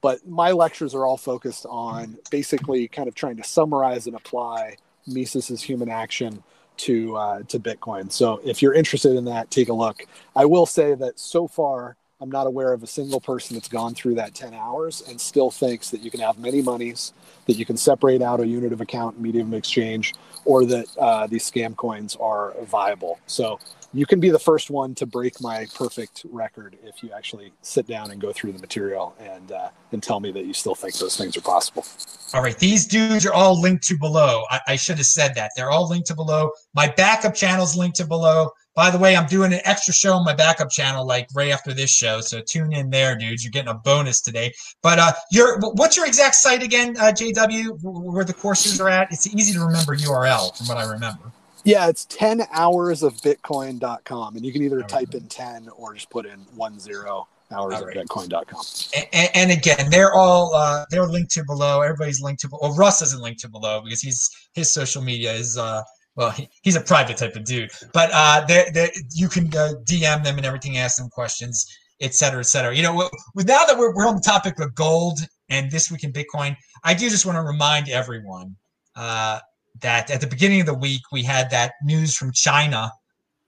[0.00, 4.76] but my lectures are all focused on basically kind of trying to summarize and apply
[5.06, 6.42] Mises's human action
[6.76, 8.12] to uh, to Bitcoin.
[8.12, 10.06] So if you're interested in that, take a look.
[10.36, 13.94] I will say that so far I'm not aware of a single person that's gone
[13.94, 17.12] through that 10 hours and still thinks that you can have many monies,
[17.44, 20.14] that you can separate out a unit of account, medium of exchange,
[20.46, 23.20] or that uh, these scam coins are viable.
[23.26, 23.58] So
[23.94, 27.86] you can be the first one to break my perfect record if you actually sit
[27.86, 30.96] down and go through the material and uh, and tell me that you still think
[30.96, 31.86] those things are possible.
[32.34, 34.44] All right, these dudes are all linked to below.
[34.50, 35.52] I, I should have said that.
[35.56, 36.50] They're all linked to below.
[36.74, 38.50] My backup channel's linked to below.
[38.74, 41.72] By the way, I'm doing an extra show on my backup channel, like right after
[41.72, 42.20] this show.
[42.20, 43.44] So tune in there, dudes.
[43.44, 44.52] You're getting a bonus today.
[44.82, 47.78] But uh, your what's your exact site again, uh, JW?
[47.82, 49.12] Where the courses are at?
[49.12, 51.30] It's easy to remember URL from what I remember.
[51.64, 54.36] Yeah, it's 10 hours of bitcoin.com.
[54.36, 57.96] And you can either type in 10 or just put in one zero hours right.
[57.96, 58.64] of bitcoin.com.
[59.12, 61.80] And, and, again, they're all uh, they're linked to below.
[61.80, 65.56] Everybody's linked to well, Russ isn't linked to below because he's his social media is
[65.56, 65.82] uh,
[66.16, 67.70] well, he, he's a private type of dude.
[67.92, 71.66] But uh, they're, they're, you can uh, DM them and everything, ask them questions,
[72.00, 72.74] et cetera, et cetera.
[72.74, 76.04] You know, with now that we're, we're on the topic of gold and this week
[76.04, 78.54] in Bitcoin, I do just want to remind everyone
[78.96, 79.40] uh,
[79.80, 82.90] that at the beginning of the week we had that news from China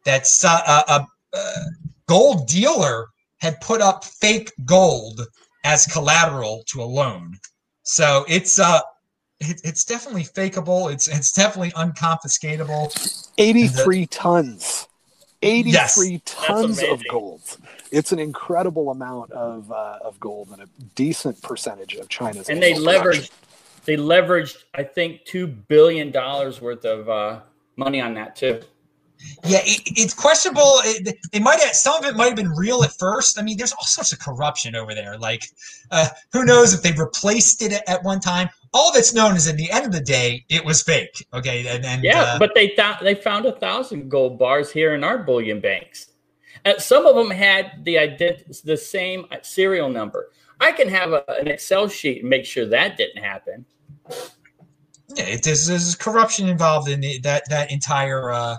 [0.04, 1.46] that uh, a, a
[2.06, 3.08] gold dealer
[3.38, 5.20] had put up fake gold
[5.64, 7.36] as collateral to a loan.
[7.82, 8.80] So it's uh
[9.40, 10.92] it, it's definitely fakeable.
[10.92, 13.32] It's it's definitely unconfiscatable.
[13.38, 14.88] 83 the, tons.
[15.42, 17.42] 83 yes, tons of gold.
[17.90, 22.48] It's an incredible amount of uh, of gold and a decent percentage of China's.
[22.48, 23.30] And they leveraged
[23.86, 27.40] they leveraged, I think, two billion dollars worth of uh,
[27.76, 28.60] money on that too.
[29.44, 30.80] Yeah, it, it's questionable.
[30.84, 33.38] It, it might have some of it might have been real at first.
[33.38, 35.16] I mean, there's all sorts of corruption over there.
[35.18, 35.44] Like,
[35.90, 38.50] uh, who knows if they replaced it at one time?
[38.74, 41.26] All that's known is at the end of the day, it was fake.
[41.32, 44.94] Okay, and, and yeah, uh, but they thought they found a thousand gold bars here
[44.94, 46.10] in our bullion banks.
[46.64, 50.30] Uh, some of them had the ident- the same serial number.
[50.60, 53.64] I can have a, an Excel sheet and make sure that didn't happen.
[55.14, 58.56] Yeah, there's, there's corruption involved in the, that that entire uh,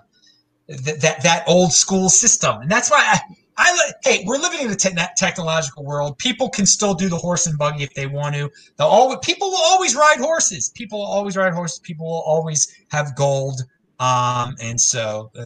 [0.68, 3.20] th- that that old school system, and that's why I,
[3.58, 6.18] I hey, we're living in a te- technological world.
[6.18, 8.50] People can still do the horse and buggy if they want to.
[8.78, 10.72] They'll always people will always ride horses.
[10.74, 11.80] People will always ride horses.
[11.80, 13.62] People will always have gold.
[14.00, 15.44] Um, and so uh,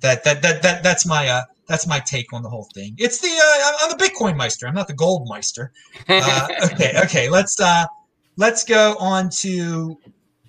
[0.00, 2.94] that that that that that's my uh that's my take on the whole thing.
[2.98, 4.66] It's the uh, I'm the Bitcoin Meister.
[4.66, 5.72] I'm not the Gold Meister.
[6.08, 7.28] Uh, okay, okay.
[7.28, 7.86] Let's uh
[8.36, 9.98] let's go on to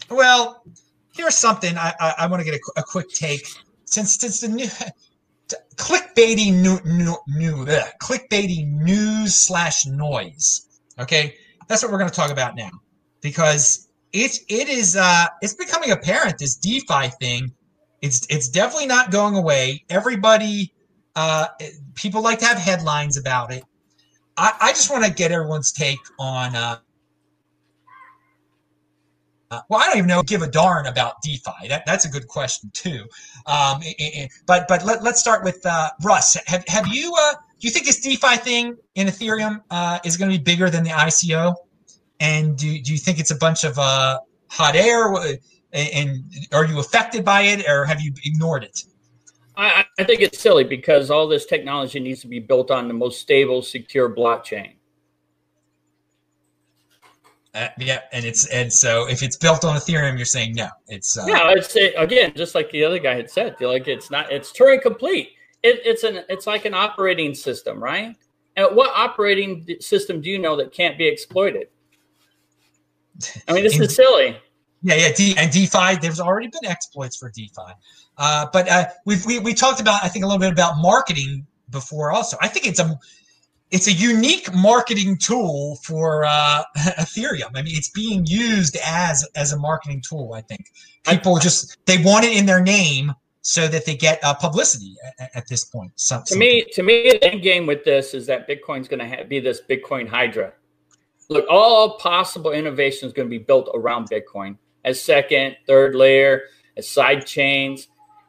[0.09, 0.63] well
[1.15, 3.47] here's something i i, I want to get a, a, quick take.
[3.85, 4.67] Since since the new
[5.75, 10.67] clickbaity new new, new ugh, clickbaity news slash noise
[10.99, 11.35] okay?
[11.67, 12.69] That's what we're going to talk about now.
[13.21, 17.51] Because it's it is uh it's becoming apparent this defi thing.
[18.01, 19.83] It's it's definitely not going away.
[19.89, 20.73] Everybody
[21.15, 21.47] uh
[21.95, 23.63] people like to have headlines about it.
[24.37, 26.77] I i just want to get everyone's take on uh
[29.49, 31.67] uh, well, I don't even know give a darn about DeFi.
[31.69, 33.05] That, that's a good question too.
[33.45, 33.81] Um,
[34.45, 36.37] but but let, us start with uh, Russ.
[36.47, 40.31] Have have you uh, do you think this DeFi thing in Ethereum uh, is going
[40.31, 41.55] to be bigger than the ICO?
[42.19, 45.13] And do do you think it's a bunch of uh, hot air?
[45.71, 48.83] And are you affected by it, or have you ignored it?
[49.55, 52.93] I, I think it's silly because all this technology needs to be built on the
[52.93, 54.76] most stable, secure blockchain.
[57.57, 60.67] Uh, yeah, and it's and so if it's built on Ethereum, you're saying no.
[60.89, 61.43] It's uh, yeah.
[61.43, 64.31] I'd say again, just like the other guy had said, like it's not.
[64.31, 65.31] It's Turing complete.
[65.63, 68.15] It, it's an it's like an operating system, right?
[68.55, 71.69] And what operating system do you know that can't be exploited?
[73.47, 74.37] I mean, this is silly.
[74.83, 75.95] Yeah, yeah, D, and DeFi.
[75.99, 77.73] There's already been exploits for DeFi,
[78.19, 81.47] uh, but uh, we've we, we talked about I think a little bit about marketing
[81.71, 82.11] before.
[82.11, 82.99] Also, I think it's a
[83.71, 87.51] it's a unique marketing tool for uh, Ethereum.
[87.55, 90.33] I mean, it's being used as as a marketing tool.
[90.33, 90.71] I think
[91.07, 95.29] people just they want it in their name so that they get uh, publicity at,
[95.33, 95.89] at, this point.
[95.95, 99.23] Some, to me, to me, the end game with this is that Bitcoin's going to
[99.23, 100.51] be this Bitcoin Hydra.
[101.29, 106.41] Look, all possible innovation is going to be built around Bitcoin as second, third layer,
[106.75, 107.87] as side chains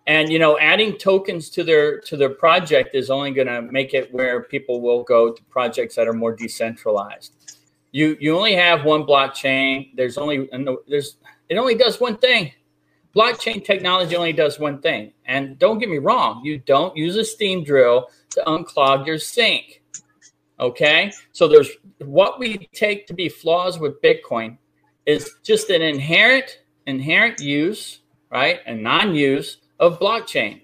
[0.09, 3.95] and you know adding tokens to their to their project is only going to make
[3.95, 7.35] it where people will go to projects that are more decentralized.
[7.93, 9.91] You you only have one blockchain.
[9.95, 10.49] There's only
[10.89, 12.53] there's it only does one thing.
[13.15, 15.13] Blockchain technology only does one thing.
[15.25, 19.83] And don't get me wrong you don't use a steam drill to unclog your sink
[20.61, 21.13] okay?
[21.33, 24.59] So there's what we take to be flaws with bitcoin
[25.07, 28.01] is just an inherent inherent use
[28.31, 30.63] right and non-use of blockchain.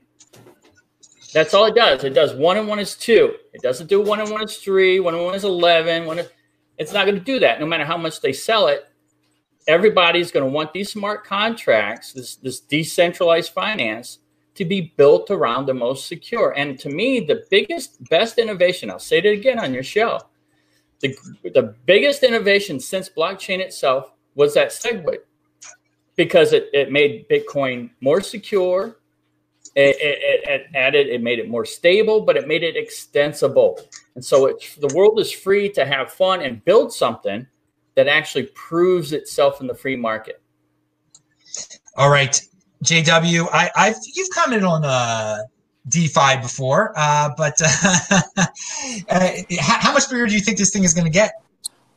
[1.33, 2.05] That's all it does.
[2.05, 3.35] It does one and one is two.
[3.53, 5.01] It doesn't do one and one is three.
[5.01, 6.07] One and one is eleven.
[6.07, 6.21] One.
[6.21, 6.29] Is,
[6.79, 7.61] it's not going to do that.
[7.61, 8.87] No matter how much they sell it,
[9.67, 14.19] everybody's going to want these smart contracts, this this decentralized finance,
[14.55, 16.53] to be built around the most secure.
[16.57, 18.91] And to me, the biggest, best innovation.
[18.91, 20.21] I'll say it again on your show.
[21.01, 25.19] The, the biggest innovation since blockchain itself was that SegWit
[26.17, 28.97] because it, it made Bitcoin more secure.
[29.77, 33.81] It, it, it, added, it made it more stable, but it made it extensible.
[34.15, 37.47] And so it, the world is free to have fun and build something
[37.97, 40.41] that actually proves itself in the free market.
[41.97, 42.41] All right,
[42.85, 45.39] JW, I, I've you've commented on uh,
[45.89, 48.21] DeFi before, uh, but uh,
[49.09, 51.35] uh how much bigger do you think this thing is going to get?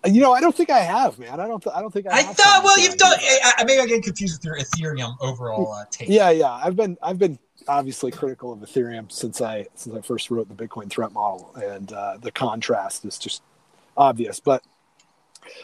[0.06, 1.40] You know, I don't think I have, man.
[1.40, 1.62] I don't.
[1.62, 2.20] Th- I don't think I.
[2.20, 2.64] I thought.
[2.64, 3.18] Well, you've done.
[3.20, 6.08] I, maybe I get confused with your Ethereum overall uh, take.
[6.08, 6.52] Yeah, yeah.
[6.52, 6.98] I've been.
[7.02, 11.12] I've been obviously critical of Ethereum since I since I first wrote the Bitcoin threat
[11.12, 13.42] model, and uh, the contrast is just
[13.96, 14.40] obvious.
[14.40, 14.64] But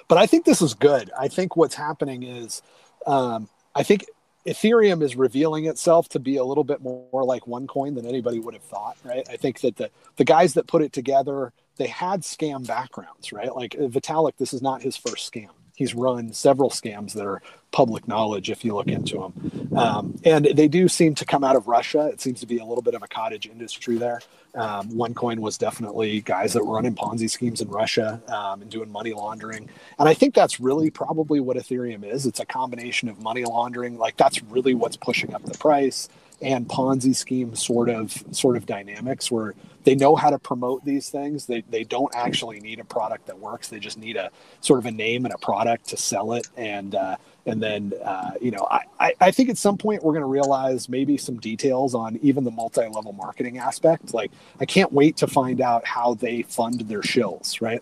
[0.08, 1.12] but I think this is good.
[1.18, 2.62] I think what's happening is,
[3.06, 4.06] um, I think
[4.46, 8.54] Ethereum is revealing itself to be a little bit more like OneCoin than anybody would
[8.54, 9.28] have thought, right?
[9.30, 13.56] I think that the the guys that put it together, they had scam backgrounds, right?
[13.56, 18.08] Like Vitalik, this is not his first scam he's run several scams that are public
[18.08, 19.78] knowledge if you look into them.
[19.78, 22.08] Um, and they do seem to come out of Russia.
[22.08, 24.22] It seems to be a little bit of a cottage industry there.
[24.56, 28.92] Um, OneCoin was definitely guys that were running Ponzi schemes in Russia um, and doing
[28.92, 29.68] money laundering.
[29.98, 32.28] And I think that's really probably what Ethereum is.
[32.28, 33.98] It's a combination of money laundering.
[33.98, 36.08] Like that's really what's pushing up the price
[36.44, 41.10] and Ponzi scheme sort of sort of dynamics where they know how to promote these
[41.10, 41.46] things.
[41.46, 43.68] They, they don't actually need a product that works.
[43.68, 44.32] They just need a
[44.62, 46.48] sort of a name and a product to sell it.
[46.56, 50.14] And uh, and then uh, you know I, I, I think at some point we're
[50.14, 54.14] going to realize maybe some details on even the multi-level marketing aspect.
[54.14, 57.62] Like I can't wait to find out how they fund their shills.
[57.62, 57.82] Right.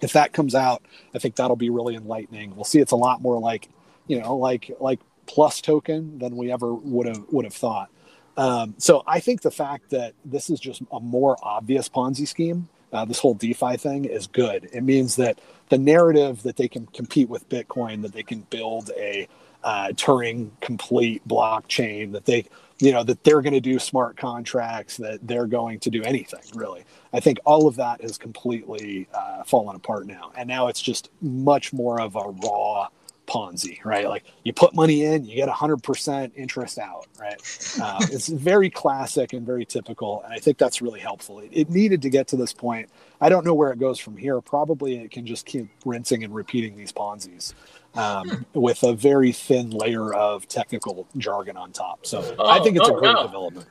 [0.00, 0.82] If that comes out,
[1.14, 2.56] I think that'll be really enlightening.
[2.56, 2.80] We'll see.
[2.80, 3.68] It's a lot more like
[4.06, 5.00] you know like like
[5.30, 7.90] PlusToken than we ever would have would have thought.
[8.36, 12.68] Um, so I think the fact that this is just a more obvious Ponzi scheme,
[12.92, 14.68] uh, this whole DeFi thing, is good.
[14.72, 18.90] It means that the narrative that they can compete with Bitcoin, that they can build
[18.96, 19.28] a
[19.62, 22.46] uh, Turing complete blockchain, that they
[22.78, 26.40] you know that they're going to do smart contracts, that they're going to do anything
[26.54, 26.84] really.
[27.12, 31.10] I think all of that has completely uh, fallen apart now, and now it's just
[31.20, 32.88] much more of a raw
[33.30, 34.08] Ponzi, right?
[34.08, 37.40] Like you put money in, you get 100% interest out, right?
[37.80, 40.22] Uh, it's very classic and very typical.
[40.24, 41.38] And I think that's really helpful.
[41.38, 42.90] It, it, needed to get to this point.
[43.20, 44.40] I don't know where it goes from here.
[44.40, 47.54] Probably it can just keep rinsing and repeating these Ponzi's
[47.94, 52.06] um, with a very thin layer of technical jargon on top.
[52.06, 53.22] So oh, I think it's oh, a great no.
[53.22, 53.68] development.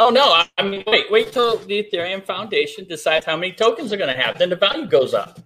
[0.00, 0.44] Oh no!
[0.56, 4.22] I mean, wait, wait till the Ethereum Foundation decides how many tokens they're going to
[4.22, 4.38] have.
[4.38, 5.40] Then the value goes up.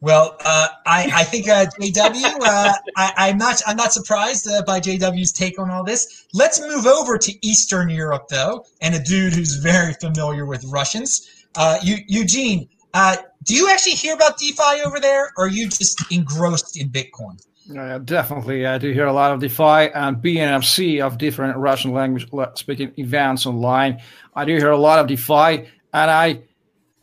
[0.00, 2.24] Well, uh, I, I think uh, JW.
[2.40, 3.60] Uh, I, am not.
[3.66, 6.26] I'm not surprised uh, by JW's take on all this.
[6.32, 11.28] Let's move over to Eastern Europe, though, and a dude who's very familiar with Russians.
[11.56, 16.04] Uh, Eugene, uh, do you actually hear about DeFi over there, or are you just
[16.12, 17.40] engrossed in Bitcoin?
[17.76, 22.26] Uh, definitely, I do hear a lot of DeFi and BNFC of different Russian language
[22.54, 24.00] speaking events online.
[24.34, 26.42] I do hear a lot of DeFi, and I,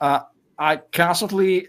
[0.01, 0.21] uh,
[0.57, 1.67] I constantly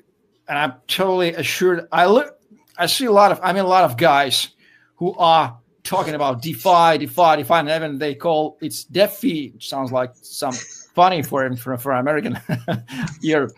[0.49, 1.89] and I'm totally assured.
[1.93, 2.39] I look,
[2.79, 4.49] I see a lot of, I mean, a lot of guys
[4.97, 10.13] who are talking about DeFi, DeFi, DeFi, and even they call it's DeFi, sounds like
[10.21, 12.39] some funny for him for, for American
[13.23, 13.51] here,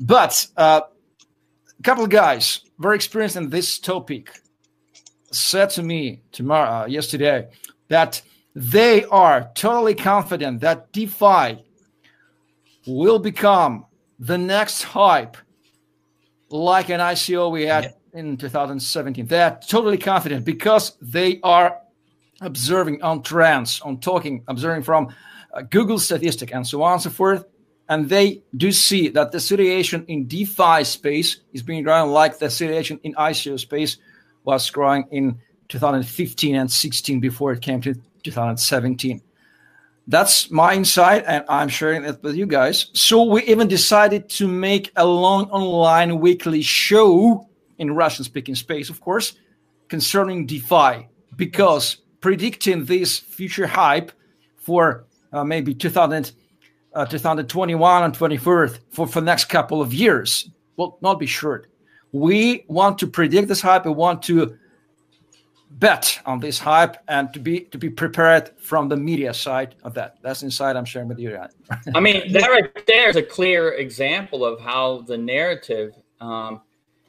[0.00, 0.82] But uh,
[1.78, 4.40] a couple of guys very experienced in this topic
[5.32, 7.48] said to me tomorrow, uh, yesterday,
[7.88, 8.22] that
[8.54, 11.62] they are totally confident that DeFi
[12.86, 13.84] will become
[14.18, 15.36] the next hype
[16.48, 18.20] like an ICO we had yeah.
[18.20, 19.26] in 2017.
[19.26, 21.78] They are totally confident because they are
[22.40, 25.14] observing on trends, on talking, observing from
[25.52, 27.44] uh, Google statistic and so on and so forth.
[27.88, 32.50] And they do see that the situation in DeFi space is being growing like the
[32.50, 33.98] situation in ICO space
[34.44, 35.38] was growing in
[35.68, 39.20] 2015 and 16 before it came to 2017
[40.08, 42.90] that's my insight and i'm sharing it with you guys.
[42.92, 47.48] So we even decided to make a long online weekly show
[47.78, 49.34] in russian speaking space of course
[49.88, 54.12] concerning defi because predicting this future hype
[54.56, 56.32] for uh, maybe 2000
[56.96, 61.70] uh, 2021 and 24th for, for the next couple of years will not be short.
[62.12, 63.84] We want to predict this hype.
[63.84, 64.56] We want to
[65.78, 69.94] bet on this hype and to be to be prepared from the media side of
[69.94, 70.16] that.
[70.22, 71.38] That's inside I'm sharing with you.
[71.94, 76.62] I mean, that right there is a clear example of how the narrative um,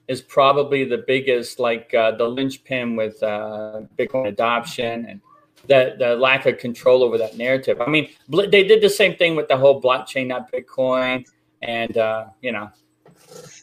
[0.07, 5.21] is probably the biggest, like uh, the linchpin with uh, Bitcoin adoption and
[5.67, 7.81] the, the lack of control over that narrative.
[7.81, 11.25] I mean, they did the same thing with the whole blockchain, not Bitcoin,
[11.61, 12.69] and uh, you know.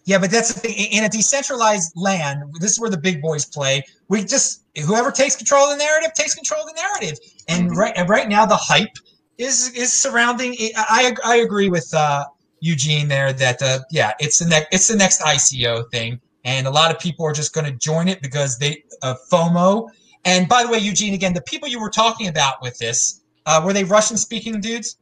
[0.04, 0.74] Yeah, but that's the thing.
[0.92, 3.82] In a decentralized land, this is where the big boys play.
[4.08, 7.78] We just whoever takes control of the narrative takes control of the narrative, and mm-hmm.
[7.78, 8.96] right right now the hype
[9.38, 10.56] is is surrounding.
[10.76, 12.26] I I agree with uh,
[12.60, 16.70] Eugene there that uh, yeah, it's the next it's the next ICO thing, and a
[16.70, 19.88] lot of people are just going to join it because they uh, FOMO
[20.24, 23.60] and by the way, Eugene, again, the people you were talking about with this, uh,
[23.64, 24.96] were they Russian speaking dudes?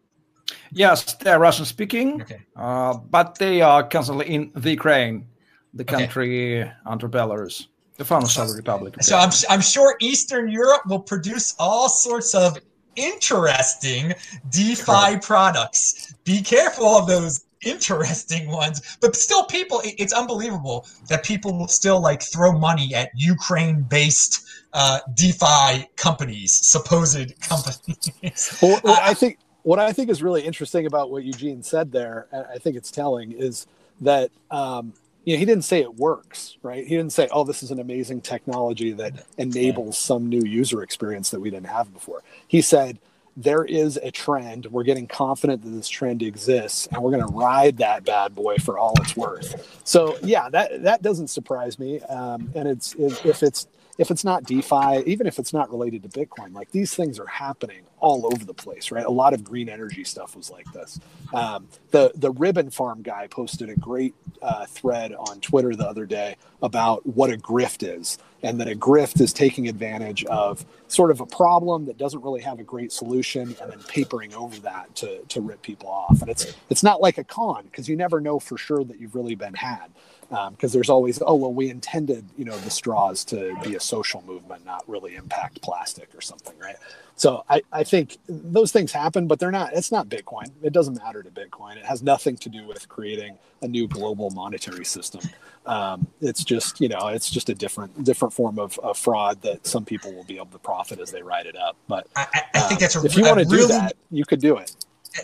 [0.71, 2.43] Yes, they're Russian speaking, okay.
[2.57, 5.27] uh, but they are constantly in the Ukraine,
[5.75, 6.73] the country okay.
[6.87, 8.95] under Belarus, the former Soviet Republic.
[9.03, 12.59] So I'm, I'm sure Eastern Europe will produce all sorts of
[12.97, 14.13] interesting
[14.51, 16.15] DeFi products.
[16.25, 22.01] Be careful of those interesting ones, but still, people, it's unbelievable that people will still
[22.01, 28.59] like throw money at Ukraine based uh, DeFi companies, supposed companies.
[28.63, 32.27] well, well, I think what I think is really interesting about what Eugene said there,
[32.33, 33.67] and I think it's telling, is
[34.01, 34.93] that um,
[35.25, 36.87] you know he didn't say it works, right?
[36.87, 41.31] He didn't say, "Oh, this is an amazing technology that enables some new user experience
[41.31, 42.99] that we didn't have before." He said
[43.37, 44.67] there is a trend.
[44.67, 48.57] We're getting confident that this trend exists, and we're going to ride that bad boy
[48.59, 49.81] for all it's worth.
[49.85, 52.01] So, yeah, that that doesn't surprise me.
[52.01, 53.67] Um, and it's if it's
[54.03, 57.27] if it's not DeFi, even if it's not related to Bitcoin, like these things are
[57.27, 59.07] happening all over the place, right?
[59.07, 60.99] A lot of green energy stuff was like this.
[61.33, 66.05] Um, the the ribbon farm guy posted a great uh, thread on Twitter the other
[66.05, 71.13] day about what a grift is, and that a grift is taking advantage of sort
[71.13, 74.93] of a problem that doesn't really have a great solution, and then papering over that
[74.97, 76.21] to to rip people off.
[76.21, 79.15] And it's it's not like a con because you never know for sure that you've
[79.15, 79.93] really been had
[80.33, 83.81] because um, there's always oh well we intended you know the straws to be a
[83.81, 86.77] social movement not really impact plastic or something right?
[87.17, 90.51] So I, I think those things happen but they're not it's not bitcoin.
[90.63, 91.77] It doesn't matter to bitcoin.
[91.77, 95.21] It has nothing to do with creating a new global monetary system.
[95.67, 99.67] Um, it's just you know it's just a different different form of, of, fraud that
[99.67, 101.77] some people will be able to profit as they ride it up.
[101.89, 104.25] But i, I think that's a, um, if you want to really, do that you
[104.25, 104.75] could do it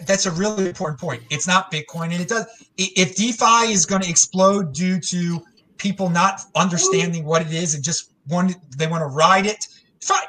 [0.07, 1.23] that's a really important point.
[1.31, 2.47] It's not Bitcoin, and it does.
[2.77, 5.41] If DeFi is going to explode due to
[5.79, 9.67] people not understanding what it is and just want they want to ride it,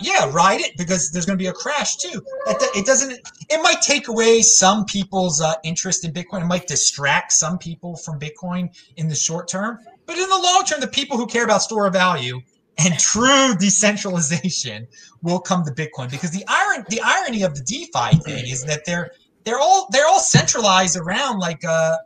[0.02, 2.22] yeah, ride it because there's going to be a crash too.
[2.48, 3.12] It doesn't.
[3.50, 6.42] It might take away some people's uh, interest in Bitcoin.
[6.42, 10.64] It might distract some people from Bitcoin in the short term, but in the long
[10.66, 12.40] term, the people who care about store of value
[12.80, 14.88] and true decentralization
[15.22, 18.86] will come to Bitcoin because the iron the irony of the DeFi thing is that
[18.86, 19.12] they're
[19.46, 21.98] they're all they're all centralized around like a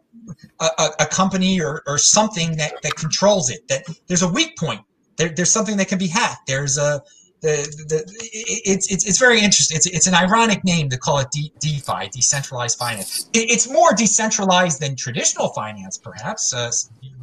[0.59, 3.67] a, a company or, or something that, that controls it.
[3.67, 4.81] That there's a weak point.
[5.17, 6.47] There, there's something that can be hacked.
[6.47, 7.01] There's a
[7.41, 9.75] the, the it's, it's it's very interesting.
[9.75, 13.29] It's it's an ironic name to call it D, DeFi, decentralized finance.
[13.33, 16.53] It, it's more decentralized than traditional finance, perhaps.
[16.53, 16.71] Uh,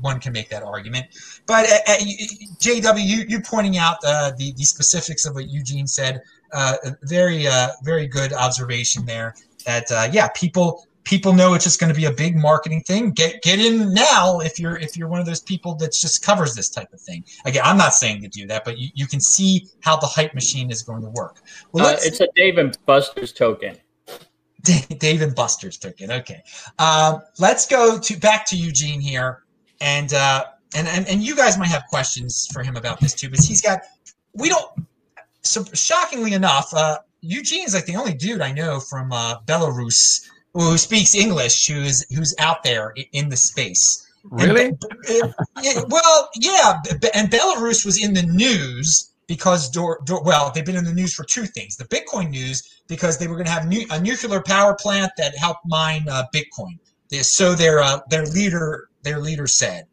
[0.02, 1.06] one can make that argument.
[1.46, 1.96] But uh, uh,
[2.58, 6.22] JW, you you pointing out uh, the the specifics of what Eugene said.
[6.52, 9.34] Uh, very uh, very good observation there
[9.70, 13.12] that uh, yeah, people people know it's just going to be a big marketing thing.
[13.12, 16.54] Get get in now if you're if you're one of those people that just covers
[16.54, 17.24] this type of thing.
[17.44, 20.34] Again, I'm not saying to do that, but you, you can see how the hype
[20.34, 21.40] machine is going to work.
[21.72, 23.76] Well, uh, it's a Dave and Buster's token.
[24.98, 26.10] Dave and Buster's token.
[26.10, 26.42] Okay,
[26.78, 29.44] um, let's go to back to Eugene here,
[29.80, 30.44] and, uh,
[30.74, 33.62] and and and you guys might have questions for him about this too, because he's
[33.62, 33.80] got
[34.34, 34.70] we don't.
[35.42, 40.26] So shockingly enough, uh, Eugene is like the only dude I know from uh, Belarus
[40.54, 44.06] who speaks English who's who's out there in the space.
[44.24, 44.72] Really?
[45.62, 46.80] And, well, yeah,
[47.14, 51.44] and Belarus was in the news because well, they've been in the news for two
[51.44, 55.12] things: the Bitcoin news because they were going to have new, a nuclear power plant
[55.16, 56.78] that helped mine uh, Bitcoin.
[57.22, 59.86] So their uh, their leader their leader said,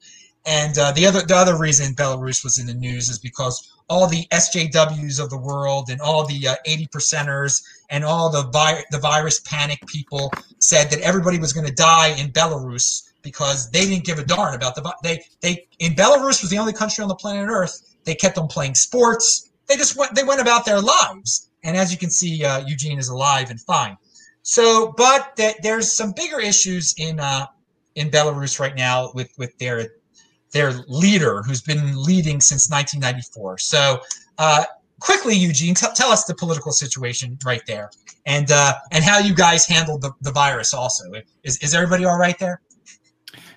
[0.45, 4.07] and uh, the other the other reason Belarus was in the news is because all
[4.07, 8.83] the SJWs of the world and all the uh, 80 percenters and all the vi-
[8.91, 13.85] the virus panic people said that everybody was going to die in Belarus because they
[13.85, 17.07] didn't give a darn about the they they in Belarus was the only country on
[17.07, 17.95] the planet Earth.
[18.03, 19.49] They kept on playing sports.
[19.67, 21.49] They just went they went about their lives.
[21.63, 23.97] And as you can see uh, Eugene is alive and fine.
[24.43, 27.47] So but that there's some bigger issues in uh,
[27.95, 29.96] in Belarus right now with with their
[30.51, 33.57] their leader who's been leading since 1994.
[33.59, 33.99] So
[34.37, 34.65] uh,
[34.99, 37.89] quickly, Eugene, t- tell us the political situation right there,
[38.25, 40.73] and uh, and how you guys handled the, the virus.
[40.73, 41.03] Also,
[41.43, 42.61] is is everybody all right there?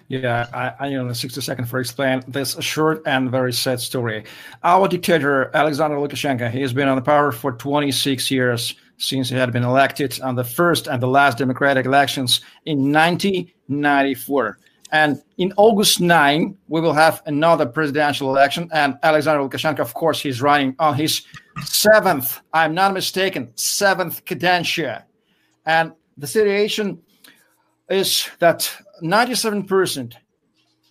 [0.08, 4.24] Yeah, I, I need a 60 seconds for explain this short and very sad story.
[4.64, 9.36] Our dictator, Alexander Lukashenko, he has been on the power for 26 years since he
[9.36, 14.58] had been elected on the first and the last democratic elections in 1994.
[14.92, 18.68] And in August 9, we will have another presidential election.
[18.72, 21.22] And Alexander Lukashenko, of course, he's running on his
[21.64, 25.04] seventh, I'm not mistaken, seventh cadentia.
[25.66, 27.00] And the situation
[27.88, 28.70] is that
[29.02, 30.14] 97%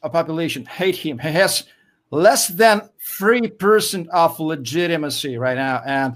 [0.02, 1.20] of population hate him.
[1.20, 1.66] He has
[2.12, 2.90] less than
[3.20, 5.82] 3% of legitimacy right now.
[5.86, 6.16] And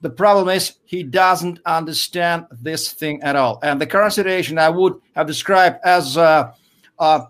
[0.00, 3.58] the problem is he doesn't understand this thing at all.
[3.62, 6.54] And the current situation I would have described as a,
[6.98, 7.26] a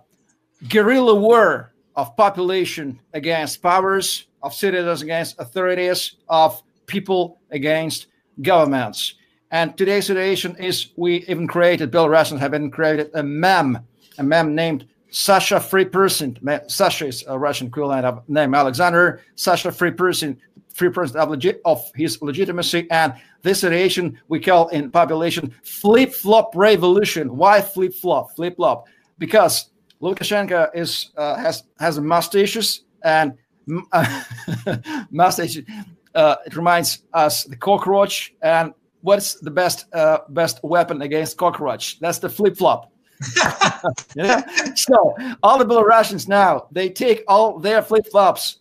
[0.69, 8.07] guerrilla war of population against powers, of citizens against authorities, of people against
[8.43, 9.15] governments.
[9.51, 13.79] And today's situation is we even created, Belarusians have even created a mem,
[14.19, 16.41] a mem named Sasha Three Percent.
[16.67, 19.21] Sasha is a Russian equivalent name Alexander.
[19.37, 20.41] Sasha Three Percent,
[20.75, 22.89] free person of, legit, of his legitimacy.
[22.91, 27.37] And this situation we call in population flip flop revolution.
[27.37, 28.35] Why flip flop?
[28.35, 28.87] Flip flop.
[29.25, 29.71] Because
[30.03, 33.33] Lukashenko is uh, has has mustaches and
[33.93, 34.23] uh,
[35.11, 35.63] mustache.
[36.15, 38.35] Uh, it reminds us the cockroach.
[38.43, 41.99] And what's the best uh, best weapon against cockroach?
[42.01, 42.93] That's the flip flop.
[44.15, 44.43] yeah?
[44.75, 48.59] So all the Belarusians now they take all their flip flops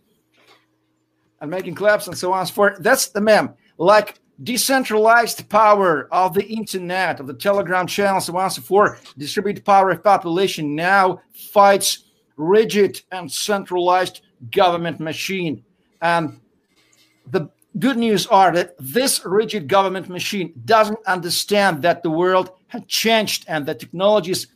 [1.42, 2.78] and making claps and so on and so forth.
[2.80, 3.54] That's the mem.
[3.78, 9.92] Like decentralized power of the internet, of the Telegram channels, and so forth, distributed power
[9.92, 14.22] of population now fights rigid and centralized
[14.52, 15.64] government machine.
[16.02, 16.40] And
[17.32, 22.88] the good news are that this rigid government machine doesn't understand that the world had
[22.88, 24.48] changed and that technology is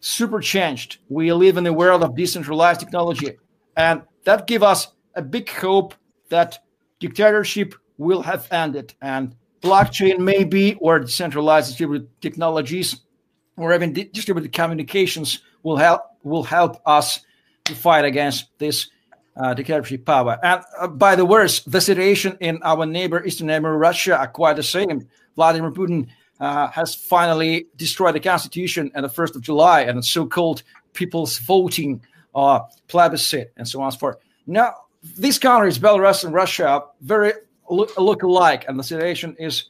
[0.00, 0.98] super changed.
[1.08, 3.36] We live in a world of decentralized technology.
[3.76, 5.94] And that gives us a big hope
[6.28, 6.58] that
[7.00, 13.00] dictatorship will have ended and blockchain maybe or decentralized distributed technologies
[13.56, 17.20] or even distributed communications will help will help us
[17.64, 18.88] to fight against this
[19.36, 20.38] uh, dictatorship power.
[20.42, 24.56] And uh, by the words, the situation in our neighbor, eastern neighbor Russia, are quite
[24.56, 25.08] the same.
[25.34, 26.08] Vladimir Putin
[26.40, 31.38] uh, has finally destroyed the constitution on the first of July and the so-called people's
[31.38, 32.00] voting
[32.34, 34.16] uh, plebiscite and so on and so forth.
[34.46, 34.74] Now,
[35.18, 37.32] these countries, Belarus and Russia, are very
[37.70, 39.64] look, look alike, and the situation is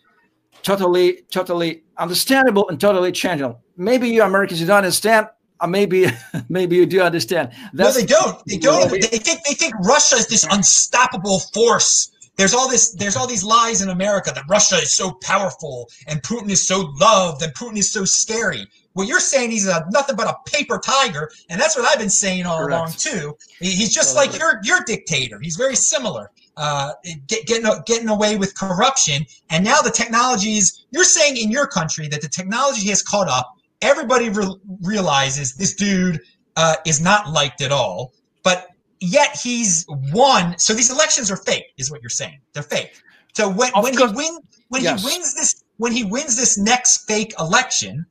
[0.63, 3.61] totally, totally understandable and totally changeable.
[3.77, 5.27] Maybe you Americans you don't understand.
[5.61, 6.07] Uh, maybe,
[6.49, 7.51] maybe you do understand.
[7.73, 8.43] That's, no, they don't.
[8.47, 8.91] They don't.
[8.91, 12.11] They think they think Russia is this unstoppable force.
[12.37, 12.93] There's all this.
[12.95, 16.93] There's all these lies in America that Russia is so powerful and Putin is so
[17.01, 18.67] loved and Putin is so scary.
[18.95, 22.11] What you're saying he's a, nothing but a paper tiger, and that's what I've been
[22.11, 22.73] saying all Correct.
[22.73, 23.37] along too.
[23.61, 25.39] He's just like your your dictator.
[25.41, 26.93] He's very similar, uh,
[27.27, 29.25] get, getting getting away with corruption.
[29.51, 30.87] And now the technologies.
[30.91, 33.55] You're saying in your country that the technology has caught up.
[33.83, 36.21] Everybody re- realizes this dude
[36.57, 38.69] uh, is not liked at all, but
[39.01, 40.57] yet he's won.
[40.59, 42.39] So these elections are fake, is what you're saying.
[42.53, 43.03] They're fake.
[43.35, 44.39] So when, when he win
[44.69, 45.03] when yes.
[45.03, 48.07] he wins this when he wins this next fake election,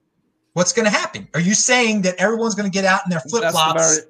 [0.54, 1.28] what's going to happen?
[1.34, 4.02] Are you saying that everyone's going to get out in their flip flops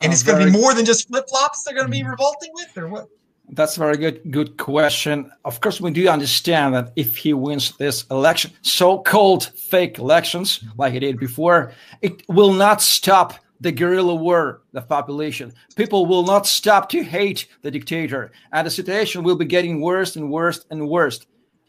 [0.00, 2.10] and it's going to be more than just flip flops they're going to be mm-hmm.
[2.10, 3.08] revolting with, or what?
[3.48, 5.30] That's a very good good question.
[5.44, 10.92] Of course, we do understand that if he wins this election, so-called fake elections like
[10.94, 15.52] he did before, it will not stop the guerrilla war the population.
[15.76, 20.16] People will not stop to hate the dictator, and the situation will be getting worse
[20.16, 21.20] and worse and worse.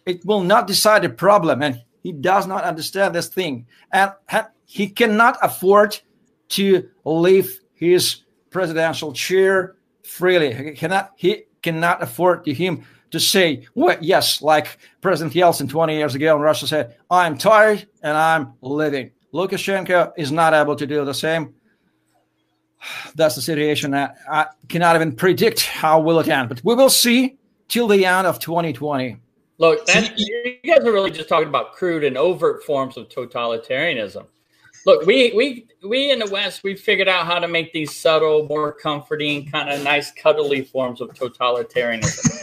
[0.06, 4.12] It will not decide the problem, and he does not understand this thing, and
[4.66, 6.00] he cannot afford
[6.50, 8.22] to leave his
[8.52, 10.54] presidential chair freely.
[10.54, 11.12] He cannot.
[11.16, 16.36] He cannot afford to him to say, well, yes, like President Yeltsin 20 years ago
[16.36, 19.12] in Russia said, I'm tired and I'm living.
[19.34, 21.54] Lukashenko is not able to do the same.
[23.16, 23.94] That's the situation.
[23.94, 27.38] I cannot even predict how will it end, but we will see
[27.68, 29.18] till the end of 2020.
[29.60, 29.88] Look,
[30.18, 34.26] you guys are really just talking about crude and overt forms of totalitarianism.
[34.86, 38.46] Look, we we we in the West we figured out how to make these subtle,
[38.48, 42.42] more comforting, kind of nice, cuddly forms of totalitarianism.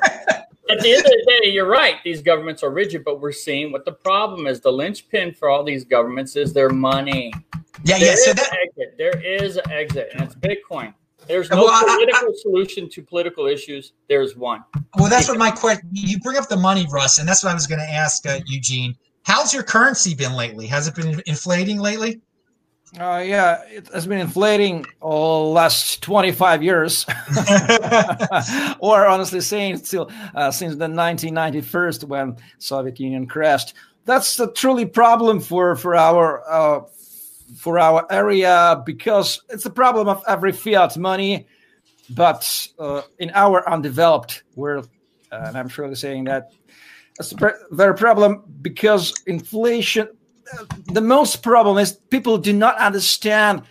[0.70, 1.96] At the end of the day, you're right.
[2.04, 4.60] These governments are rigid, but we're seeing what the problem is.
[4.60, 7.32] The linchpin for all these governments is their money.
[7.84, 8.14] Yeah, there yeah.
[8.16, 8.94] So that exit.
[8.96, 10.94] There is an exit, and it's Bitcoin.
[11.26, 13.92] There's no well, political I, I, solution to political issues.
[14.08, 14.64] There's one.
[14.96, 15.88] Well, that's what my question.
[15.92, 18.40] You bring up the money, Russ, and that's what I was going to ask uh,
[18.46, 18.96] Eugene.
[19.24, 20.66] How's your currency been lately?
[20.66, 22.20] Has it been inflating lately?
[22.98, 27.06] Uh, yeah, it has been inflating all last 25 years,
[28.80, 33.74] or honestly saying still uh, since the 1991 when Soviet Union crashed.
[34.06, 36.80] That's a truly problem for for our uh,
[37.56, 41.46] for our area because it's a problem of every fiat money.
[42.10, 44.88] But uh, in our undeveloped world,
[45.30, 46.50] and I'm surely saying that
[47.20, 50.08] it's a very problem because inflation
[50.86, 53.62] the most problem is people do not understand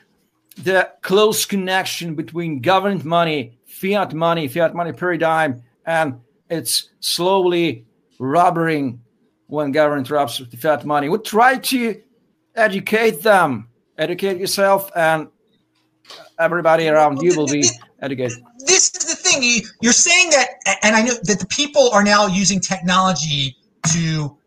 [0.64, 6.20] the close connection between government money, fiat money, fiat money paradigm, and
[6.50, 7.86] it's slowly
[8.20, 9.02] robbering
[9.48, 11.10] when government robs the fiat money.
[11.10, 12.02] We try to
[12.56, 15.28] educate them, educate yourself, and
[16.40, 17.64] everybody around you will be
[18.02, 18.44] educated.
[18.60, 19.64] This is the thing.
[19.82, 20.50] You're saying that,
[20.84, 23.56] and I know that the people are now using technology
[23.94, 24.38] to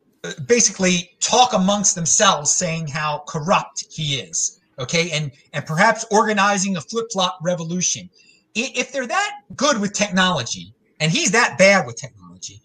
[0.47, 5.11] basically talk amongst themselves saying how corrupt he is okay?
[5.11, 8.11] And and perhaps organizing a flip-flop revolution.
[8.55, 12.61] If they're that good with technology and he's that bad with technology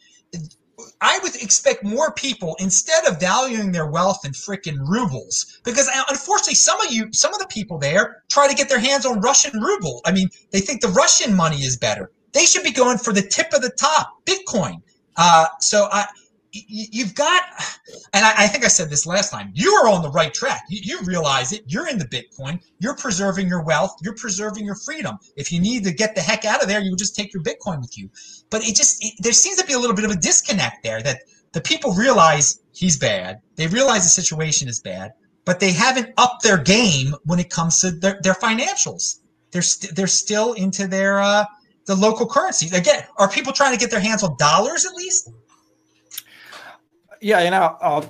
[1.02, 6.04] i would expect more people instead of valuing their wealth in freaking rubles because uh,
[6.10, 9.22] unfortunately some of you some of the people there try to get their hands on
[9.22, 10.02] russian ruble.
[10.06, 12.12] I mean they think the russian money is better.
[12.34, 14.82] They should be going for the tip of the top bitcoin.
[15.16, 16.06] Uh, so i
[16.52, 17.44] you've got,
[18.14, 20.64] and I, think I said this last time, you are on the right track.
[20.70, 21.64] You, you, realize it.
[21.68, 22.60] You're in the Bitcoin.
[22.80, 23.96] You're preserving your wealth.
[24.02, 25.18] You're preserving your freedom.
[25.36, 27.44] If you need to get the heck out of there, you would just take your
[27.44, 28.10] Bitcoin with you.
[28.50, 31.02] But it just, it, there seems to be a little bit of a disconnect there
[31.02, 31.20] that
[31.54, 33.42] the people realize he's bad.
[33.56, 35.12] They realize the situation is bad,
[35.46, 39.20] but they haven't upped their game when it comes to their, their financials.
[39.52, 41.46] They're, st- they're still into their, uh,
[41.86, 42.76] the local currency.
[42.76, 45.30] Again, are people trying to get their hands on dollars at least?
[47.22, 48.06] Yeah, you know, uh,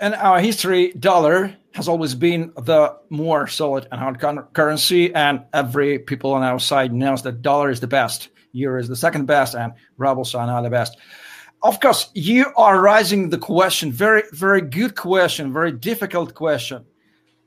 [0.00, 4.18] in our history, dollar has always been the more solid and hard
[4.52, 8.88] currency, and every people on our side knows that dollar is the best, euro is
[8.88, 10.96] the second best, and rubles are now the best.
[11.62, 16.84] Of course, you are raising the question, very, very good question, very difficult question.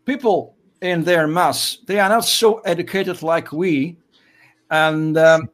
[0.06, 3.98] People in their mass, they are not so educated like we,
[4.72, 5.50] and um,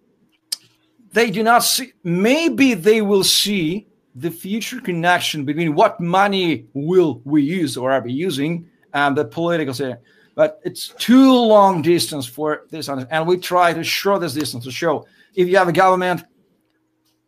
[1.12, 1.94] they do not see.
[2.04, 8.02] Maybe they will see the future connection between what money will we use or are
[8.02, 10.00] we using and the political system.
[10.36, 14.72] But it's too long distance for this, and we try to show this distance to
[14.72, 16.24] show if you have a government,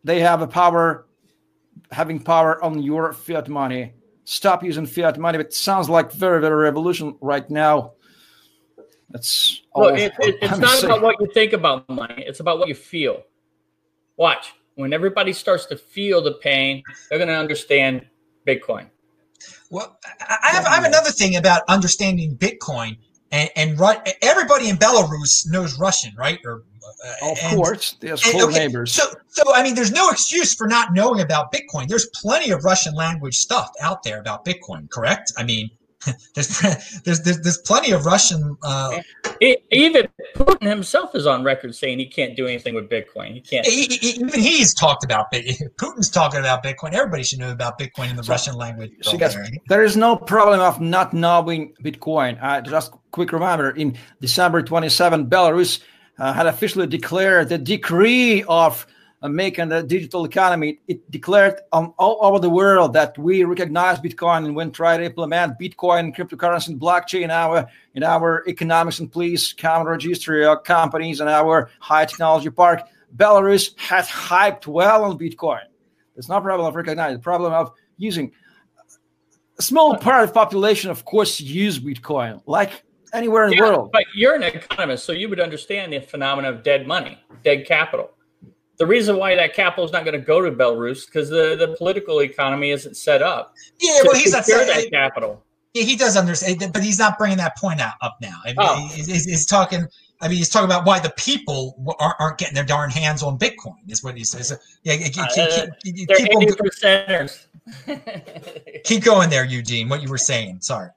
[0.04, 1.08] they have a power,
[1.92, 3.94] having power on your fiat money.
[4.24, 5.40] Stop using fiat money.
[5.40, 7.94] It sounds like very, very revolution right now.
[9.10, 9.88] That's all.
[9.88, 10.92] it, it, it's not saying.
[10.92, 12.26] about what you think about money.
[12.28, 13.24] It's about what you feel.
[14.18, 18.06] Watch when everybody starts to feel the pain, they're going to understand
[18.48, 18.88] Bitcoin.
[19.70, 22.98] Well, I have, I have another thing about understanding Bitcoin,
[23.32, 23.78] and, and
[24.22, 26.40] everybody in Belarus knows Russian, right?
[26.46, 26.64] Or
[27.06, 28.94] uh, of and, course, there's four okay, neighbors.
[28.94, 31.88] So, so I mean, there's no excuse for not knowing about Bitcoin.
[31.88, 35.34] There's plenty of Russian language stuff out there about Bitcoin, correct?
[35.38, 35.70] I mean,
[36.36, 36.60] there's,
[37.04, 38.58] there's, there's there's plenty of Russian.
[38.64, 39.02] Uh,
[39.40, 43.34] it, even Putin himself is on record saying he can't do anything with Bitcoin.
[43.34, 43.66] He can't.
[43.66, 46.94] He, he, even he's talked about Putin's talking about Bitcoin.
[46.94, 48.92] Everybody should know about Bitcoin in the so, Russian language.
[49.02, 49.38] So guys,
[49.68, 52.38] there is no problem of not knowing Bitcoin.
[52.42, 55.82] Uh, just quick reminder: in December 27, Belarus
[56.20, 58.86] uh, had officially declared the decree of
[59.30, 60.80] making the digital economy.
[60.88, 65.04] It declared on all over the world that we recognize Bitcoin and when try to
[65.04, 70.52] implement Bitcoin, cryptocurrency, and blockchain in our in our economics and police, common registry, your
[70.52, 72.82] uh, companies and our high technology park.
[73.16, 75.64] Belarus had hyped well on Bitcoin.
[76.16, 78.32] It's not a problem of recognizing the problem of using
[79.58, 83.72] a small part of the population, of course, use Bitcoin, like anywhere in yeah, the
[83.72, 83.92] world.
[83.92, 88.12] But you're an economist, so you would understand the phenomenon of dead money, dead capital
[88.78, 91.76] the reason why that capital is not going to go to Belarus because the, the
[91.78, 93.56] political economy isn't set up.
[93.80, 95.44] Yeah, well, he's not saying that capital.
[95.74, 98.40] Yeah, he does understand, but he's not bringing that point out up now.
[98.46, 98.90] I mean, oh.
[98.94, 99.86] he's, he's, talking.
[100.22, 103.38] I mean, he's talking about why the people aren't, aren't getting their darn hands on
[103.38, 103.76] Bitcoin.
[103.88, 104.58] Is what he says.
[104.84, 107.46] Yeah, keep, uh, keep, keep, keep, percenters.
[108.86, 109.90] keep going there, Eugene.
[109.90, 110.62] What you were saying.
[110.62, 110.90] Sorry.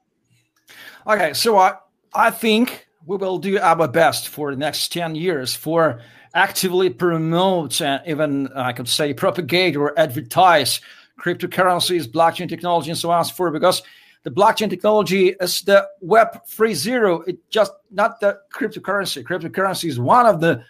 [1.06, 1.74] Okay, so I
[2.14, 6.00] I think we will do our best for the next ten years for
[6.34, 10.80] actively promote and even I could say propagate or advertise
[11.18, 13.52] cryptocurrencies, blockchain technology, and so on and so forth.
[13.52, 13.82] Because
[14.22, 17.28] the blockchain technology is the Web 3.0.
[17.28, 19.22] It just not the cryptocurrency.
[19.24, 20.62] Cryptocurrency is one of the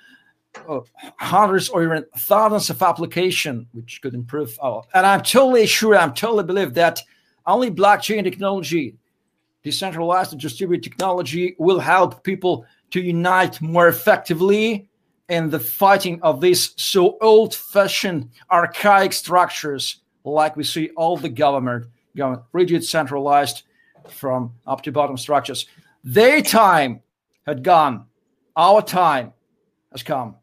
[0.69, 0.81] uh,
[1.19, 4.83] hundreds or even thousands of application which could improve our.
[4.95, 7.01] And I'm totally sure, I'm totally believe that
[7.47, 8.97] only blockchain technology,
[9.63, 14.90] decentralized and distributed technology, will help people to unite more effectively
[15.31, 21.87] in the fighting of these so old-fashioned, archaic structures, like we see all the government
[22.17, 23.63] going rigid, centralized,
[24.09, 25.67] from up to bottom structures.
[26.03, 27.01] Their time
[27.47, 28.07] had gone.
[28.57, 29.33] Our time
[29.93, 30.35] has come.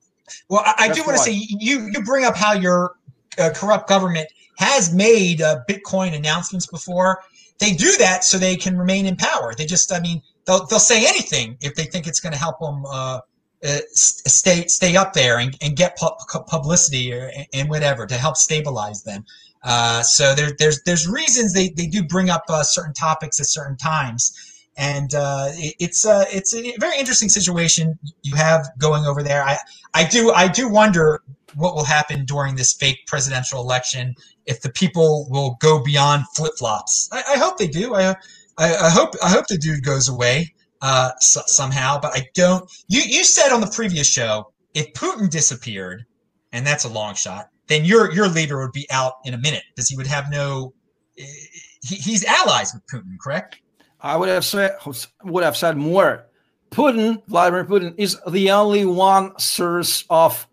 [0.50, 2.96] Well, I, I do want to say you you bring up how your
[3.38, 4.28] uh, corrupt government
[4.58, 7.22] has made uh, Bitcoin announcements before.
[7.60, 9.54] They do that so they can remain in power.
[9.58, 12.60] They just, I mean, they'll they'll say anything if they think it's going to help
[12.60, 13.22] them uh,
[13.64, 18.38] uh, stay stay up there and, and get pu- publicity or, and whatever to help
[18.38, 19.26] stabilize them.
[19.64, 23.48] Uh, so there, there's there's reasons they, they do bring up uh, certain topics at
[23.48, 24.32] certain times,
[24.78, 29.44] and uh, it, it's a it's a very interesting situation you have going over there.
[29.44, 29.58] I
[29.94, 31.22] I do I do wonder
[31.56, 36.54] what will happen during this fake presidential election if the people will go beyond flip
[36.60, 37.10] flops.
[37.12, 37.96] I, I, hope they do.
[37.96, 38.10] I,
[38.58, 42.70] I, I hope I hope the dude goes away uh, so, somehow, but I don't.
[42.88, 46.06] You you said on the previous show if Putin disappeared,
[46.52, 49.64] and that's a long shot, then your your leader would be out in a minute
[49.76, 50.74] because he would have no.
[51.16, 53.60] He, he's allies with Putin, correct?
[54.02, 54.78] I would have said
[55.24, 56.26] would have said more.
[56.72, 60.48] Putin, Vladimir Putin, is the only one source of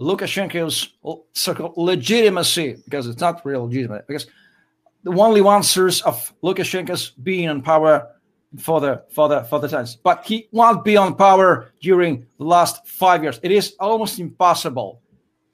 [0.00, 0.94] Lukashenko's
[1.34, 4.06] so-called legitimacy because it's not real legitimate.
[4.06, 4.26] Because
[5.04, 8.08] the only one source of Lukashenko's being in power
[8.58, 12.44] for the for the for the times, but he won't be on power during the
[12.44, 13.38] last five years.
[13.42, 15.00] It is almost impossible.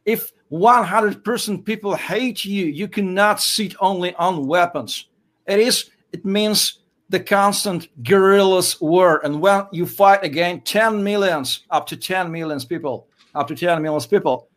[0.05, 5.09] If 100% people hate you, you cannot sit only on weapons.
[5.47, 5.91] It is.
[6.13, 6.79] It means
[7.09, 12.65] the constant guerrillas war, and when you fight against 10 millions, up to 10 millions
[12.65, 14.49] people, up to 10 millions people,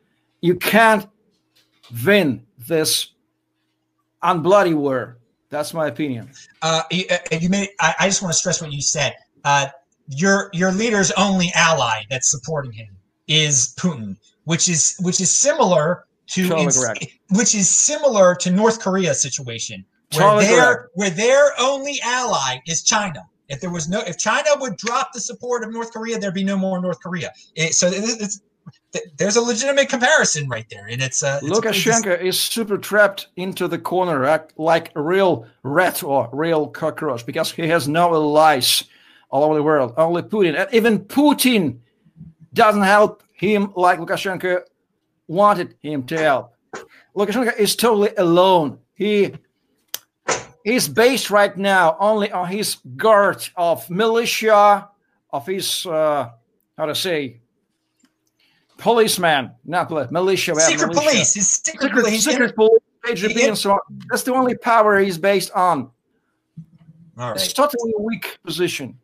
[0.41, 1.07] you can't
[2.05, 3.13] win this
[4.23, 5.18] unbloody war.
[5.49, 6.29] That's my opinion.
[6.61, 7.69] Uh, you, uh, you made.
[7.79, 9.15] I, I, just want to stress what you said.
[9.43, 9.67] Uh,
[10.07, 12.95] your your leader's only ally that's supporting him
[13.27, 19.13] is Putin, which is which is similar to totally which is similar to North Korea
[19.13, 20.89] situation where totally their correct.
[20.93, 23.23] where their only ally is China.
[23.47, 26.43] If there was no, if China would drop the support of North Korea, there'd be
[26.43, 27.31] no more North Korea.
[27.55, 28.41] It, so it's,
[29.17, 33.67] there's a legitimate comparison right there, and it's uh, it's Lukashenko is super trapped into
[33.67, 38.83] the corner like a real rat or real cockroach because he has no allies
[39.29, 39.93] all over the world.
[39.97, 41.79] Only Putin, and even Putin
[42.53, 44.61] doesn't help him like Lukashenko
[45.27, 46.55] wanted him to help.
[47.15, 48.79] Lukashenko is totally alone.
[48.95, 49.33] He
[50.65, 54.89] is based right now only on his guard of militia,
[55.31, 56.29] of his uh,
[56.77, 57.39] how to say
[58.79, 60.55] policeman, not police, militia.
[60.55, 61.09] Secret militia.
[61.11, 61.33] police.
[61.35, 62.23] His secret, secret police.
[62.23, 63.79] Secret police, KGB, and so on.
[64.09, 65.91] That's the only power he's based on.
[67.17, 67.35] All right.
[67.35, 68.97] It's totally a weak position.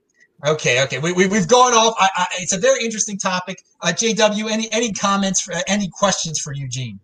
[0.46, 1.96] Okay, okay, we, we have gone off.
[1.98, 3.64] I, I, it's a very interesting topic.
[3.82, 7.00] Uh, JW, any any comments, for, uh, any questions for Eugene?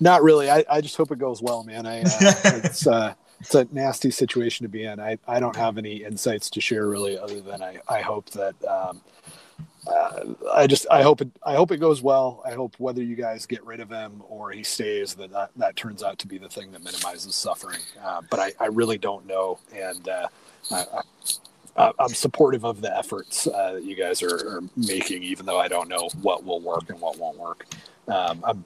[0.00, 0.50] Not really.
[0.50, 1.86] I, I just hope it goes well, man.
[1.86, 2.04] I uh,
[2.64, 5.00] it's uh, it's a nasty situation to be in.
[5.00, 8.54] I, I don't have any insights to share really, other than I, I hope that
[8.64, 9.00] um,
[9.86, 12.42] uh, I just I hope it I hope it goes well.
[12.44, 15.76] I hope whether you guys get rid of him or he stays, that that, that
[15.76, 17.80] turns out to be the thing that minimizes suffering.
[18.02, 20.28] Uh, but I, I really don't know, and uh,
[20.70, 20.84] I,
[21.76, 25.58] I, am supportive of the efforts uh, that you guys are, are, making, even though
[25.58, 27.66] I don't know what will work and what won't work.
[28.08, 28.64] Um, I'm,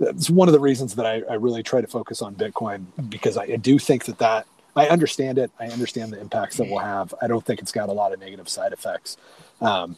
[0.00, 3.36] it's one of the reasons that I, I really try to focus on Bitcoin because
[3.36, 4.46] I do think that that
[4.76, 5.50] I understand it.
[5.58, 7.14] I understand the impacts that we'll have.
[7.22, 9.16] I don't think it's got a lot of negative side effects.
[9.60, 9.96] Um,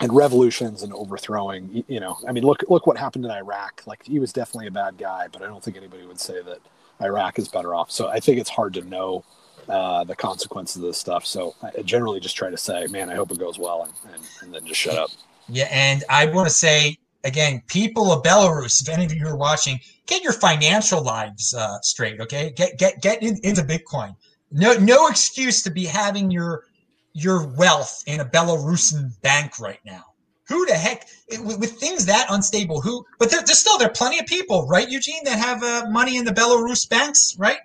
[0.00, 3.82] and revolutions and overthrowing you know i mean look look what happened in iraq.
[3.86, 6.58] Like he was definitely a bad guy but i don't think anybody would say that
[7.00, 7.90] iraq is better off.
[7.90, 9.24] So i think it's hard to know
[9.68, 11.24] uh, the consequences of this stuff.
[11.24, 14.22] So i generally just try to say man i hope it goes well and, and,
[14.42, 15.10] and then just shut up.
[15.48, 19.36] Yeah and i want to say again people of belarus if any of you are
[19.36, 22.52] watching get your financial lives uh, straight okay?
[22.56, 24.16] Get get get in, into bitcoin.
[24.50, 26.64] No no excuse to be having your
[27.12, 30.04] your wealth in a Belarusian bank right now.
[30.48, 33.92] Who the heck, with, with things that unstable, who, but there, there's still, there are
[33.92, 37.58] plenty of people, right, Eugene, that have uh, money in the Belarus banks, right?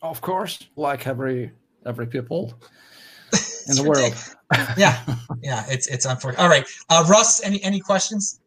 [0.00, 1.52] Of course, like every,
[1.84, 2.54] every people
[3.68, 4.14] in the world.
[4.76, 5.02] yeah.
[5.42, 5.64] Yeah.
[5.68, 6.42] It's, it's unfortunate.
[6.42, 6.66] All right.
[6.88, 8.40] Uh, Russ, any, any questions?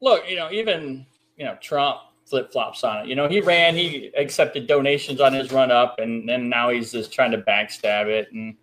[0.00, 1.06] Look, you know, even,
[1.36, 2.00] you know, Trump
[2.30, 3.08] flip flops on it.
[3.08, 6.92] You know, he ran, he accepted donations on his run up, and then now he's
[6.92, 8.28] just trying to backstab it.
[8.32, 8.56] And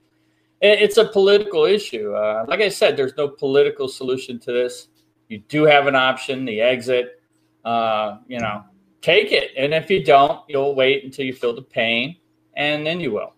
[0.62, 2.14] it's a political issue.
[2.14, 4.88] Uh, like I said, there's no political solution to this.
[5.30, 7.22] You do have an option, the exit.
[7.66, 8.64] Uh, you know,
[9.02, 12.16] take it, and if you don't, you'll wait until you feel the pain,
[12.56, 13.34] and then you will.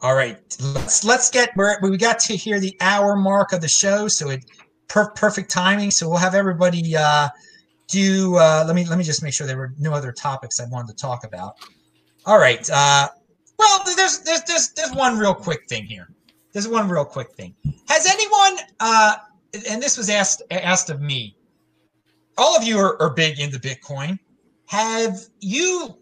[0.00, 0.38] All right,
[0.74, 4.44] let's let's get we got to hear the hour mark of the show, so it
[4.88, 5.90] per- perfect timing.
[5.90, 7.28] So we'll have everybody uh,
[7.86, 8.36] do.
[8.36, 10.96] Uh, let me let me just make sure there were no other topics I wanted
[10.96, 11.54] to talk about.
[12.26, 12.68] All right.
[12.70, 13.08] Uh,
[13.58, 16.08] well, there's there's there's there's one real quick thing here.
[16.54, 17.52] There's one real quick thing.
[17.88, 18.64] Has anyone?
[18.78, 19.16] Uh,
[19.68, 21.36] and this was asked asked of me.
[22.38, 24.18] All of you are, are big into Bitcoin.
[24.66, 25.98] Have you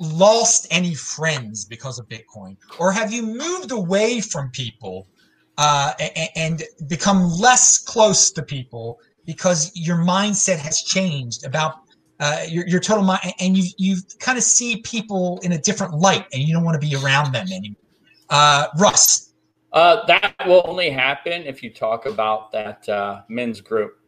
[0.00, 5.06] lost any friends because of Bitcoin, or have you moved away from people
[5.56, 11.76] uh, and, and become less close to people because your mindset has changed about
[12.18, 15.94] uh, your, your total mind, and you you kind of see people in a different
[15.94, 17.76] light, and you don't want to be around them anymore.
[18.30, 19.33] Uh, Russ,
[19.74, 23.98] uh, that will only happen if you talk about that uh, men's group,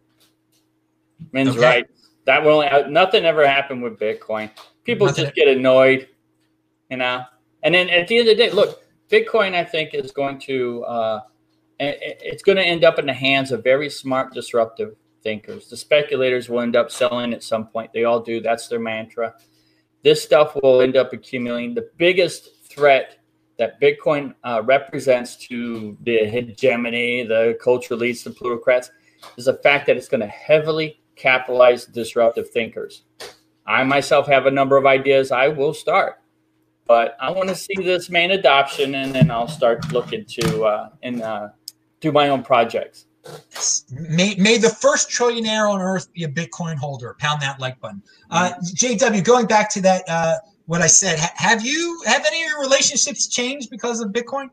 [1.33, 1.61] men's okay.
[1.61, 2.11] rights.
[2.25, 4.51] That will only uh, nothing ever happened with Bitcoin.
[4.85, 5.25] People nothing.
[5.25, 6.09] just get annoyed,
[6.89, 7.25] you know.
[7.63, 10.85] And then at the end of the day, look, Bitcoin, I think, is going to
[10.85, 11.21] uh,
[11.81, 15.69] it's going to end up in the hands of very smart, disruptive thinkers.
[15.69, 17.93] The speculators will end up selling at some point.
[17.93, 18.41] They all do.
[18.41, 19.35] That's their mantra.
[20.05, 21.75] This stuff will end up accumulating.
[21.75, 23.19] The biggest threat
[23.59, 28.91] that Bitcoin uh, represents to the hegemony, the culture elites, the plutocrats,
[29.37, 33.03] is the fact that it's going to heavily capitalize disruptive thinkers.
[33.67, 36.21] I myself have a number of ideas I will start,
[36.87, 40.89] but I want to see this main adoption, and then I'll start looking to uh,
[41.03, 41.49] and uh,
[42.01, 43.07] do my own projects.
[43.91, 47.17] May, may the first trillionaire on earth be a Bitcoin holder.
[47.19, 48.03] Pound that like button.
[48.31, 50.37] Uh, JW, going back to that, uh,
[50.67, 54.51] what I said, ha- have you have any of your relationships changed because of Bitcoin?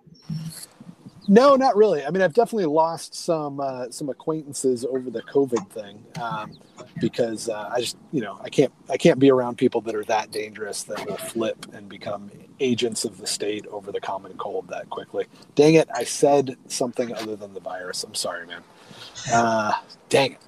[1.28, 2.06] No, not really.
[2.06, 6.52] I mean, I've definitely lost some uh, some acquaintances over the COVID thing um,
[7.00, 10.04] because uh, I just, you know, I can't I can't be around people that are
[10.06, 14.68] that dangerous that will flip and become agents of the state over the common cold
[14.68, 15.26] that quickly.
[15.56, 15.88] Dang it!
[15.96, 18.04] I said something other than the virus.
[18.04, 18.62] I'm sorry, man.
[19.32, 19.72] Uh,
[20.10, 20.40] dang it.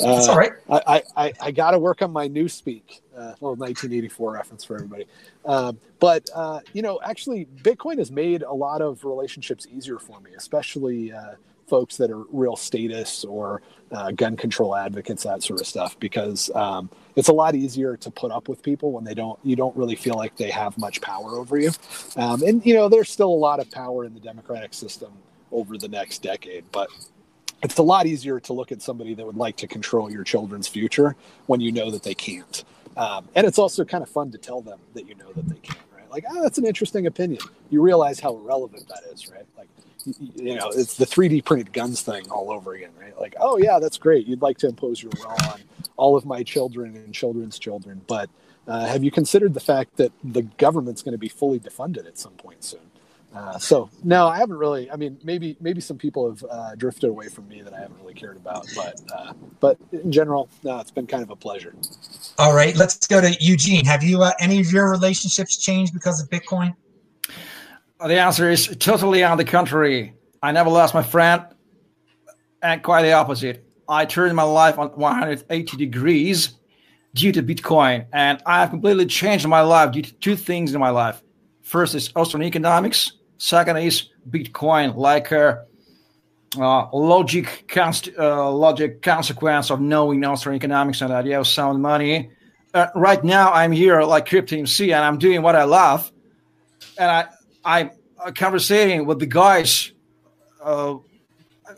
[0.00, 0.52] Uh, That's all right.
[0.68, 3.03] I, I, I got to work on my new speak.
[3.16, 5.06] Uh, little 1984 reference for everybody.
[5.44, 10.18] Um, but, uh, you know, actually, Bitcoin has made a lot of relationships easier for
[10.20, 11.34] me, especially uh,
[11.68, 13.62] folks that are real status or
[13.92, 18.10] uh, gun control advocates, that sort of stuff, because um, it's a lot easier to
[18.10, 21.00] put up with people when they don't, you don't really feel like they have much
[21.00, 21.70] power over you.
[22.16, 25.12] Um, and, you know, there's still a lot of power in the democratic system
[25.52, 26.88] over the next decade, but
[27.62, 30.68] it's a lot easier to look at somebody that would like to control your children's
[30.68, 32.64] future when you know that they can't.
[32.96, 35.56] Um, and it's also kind of fun to tell them that you know that they
[35.56, 36.10] can't, right?
[36.10, 37.40] Like, oh, that's an interesting opinion.
[37.70, 39.46] You realize how irrelevant that is, right?
[39.58, 39.68] Like,
[40.36, 43.18] you know, it's the 3D printed guns thing all over again, right?
[43.18, 44.26] Like, oh yeah, that's great.
[44.26, 45.60] You'd like to impose your will on
[45.96, 48.28] all of my children and children's children, but
[48.66, 52.18] uh, have you considered the fact that the government's going to be fully defunded at
[52.18, 52.80] some point soon?
[53.34, 54.88] Uh, so no, I haven't really.
[54.90, 57.98] I mean, maybe maybe some people have uh, drifted away from me that I haven't
[58.00, 61.74] really cared about, but uh, but in general, no, it's been kind of a pleasure.
[62.38, 63.84] All right, let's go to Eugene.
[63.86, 66.76] Have you uh, any of your relationships changed because of Bitcoin?
[67.98, 70.14] The answer is totally on the contrary.
[70.40, 71.44] I never lost my friend,
[72.62, 73.66] and quite the opposite.
[73.88, 76.54] I turned my life on 180 degrees
[77.14, 80.80] due to Bitcoin, and I have completely changed my life due to two things in
[80.80, 81.20] my life.
[81.62, 83.12] First is Austrian economics
[83.44, 85.66] Second is Bitcoin, like a
[86.56, 92.30] uh, logic, const- uh, logic consequence of knowing Austrian economics and idea of sound money.
[92.72, 96.10] Uh, right now, I'm here like Crypto MC, and I'm doing what I love,
[96.96, 97.26] and I
[97.66, 97.90] I'm
[98.34, 99.92] conversating with the guys,
[100.62, 100.96] uh,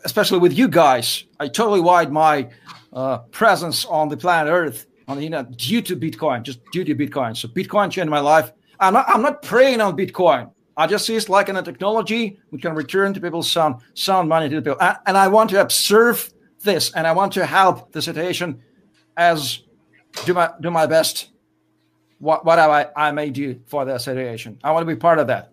[0.05, 1.25] especially with you guys.
[1.37, 2.49] I totally wide my
[2.93, 6.95] uh, presence on the planet Earth on the internet due to Bitcoin, just due to
[6.95, 7.35] Bitcoin.
[7.35, 8.53] So Bitcoin changed my life.
[8.79, 10.51] I'm not, I'm not preying on Bitcoin.
[10.77, 14.29] I just see it like in a technology we can return to people sound sound
[14.29, 14.95] money to the people.
[15.07, 18.61] And I want to observe this and I want to help the situation
[19.17, 19.63] as
[20.25, 21.31] do my do my best
[22.19, 24.59] what what I, I may do for the situation.
[24.63, 25.51] I want to be part of that.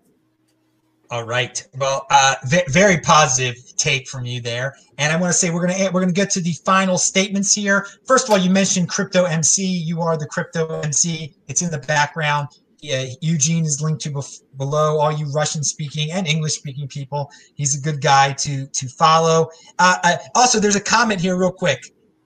[1.11, 1.65] All right.
[1.79, 5.67] Well, uh, v- very positive take from you there, and I want to say we're
[5.67, 7.87] gonna we're gonna get to the final statements here.
[8.05, 9.65] First of all, you mentioned crypto MC.
[9.65, 11.35] You are the crypto MC.
[11.47, 12.49] It's in the background
[12.85, 14.99] yeah, Eugene is linked to bef- below.
[14.99, 19.49] All you Russian speaking and English speaking people, he's a good guy to to follow.
[19.79, 21.81] Uh, uh, also, there's a comment here, real quick.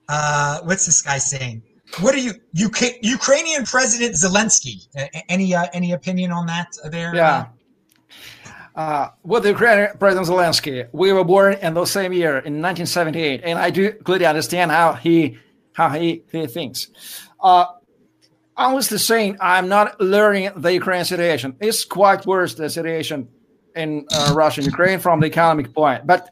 [0.09, 1.63] Uh, what's this guy saying?
[2.01, 2.33] what are you,
[2.65, 4.87] UK, Ukrainian President Zelensky?
[5.27, 7.15] Any uh, any opinion on that there?
[7.15, 7.47] Yeah.
[8.75, 13.41] Uh, with the Ukrainian President Zelensky, we were born in the same year in 1978,
[13.43, 15.39] and I do clearly understand how he
[15.73, 16.89] how he, he thinks.
[17.39, 17.65] Uh,
[18.59, 21.55] honestly saying, I'm not learning the Ukraine situation.
[21.59, 23.29] It's quite worse the situation
[23.75, 26.05] in uh, Russia and Ukraine from the economic point.
[26.05, 26.29] But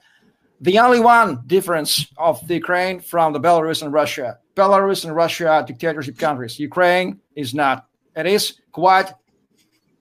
[0.59, 5.47] the only one difference of the Ukraine from the Belarus and Russia, Belarus and Russia
[5.47, 6.59] are dictatorship countries.
[6.59, 7.87] Ukraine is not.
[8.15, 9.13] It is quite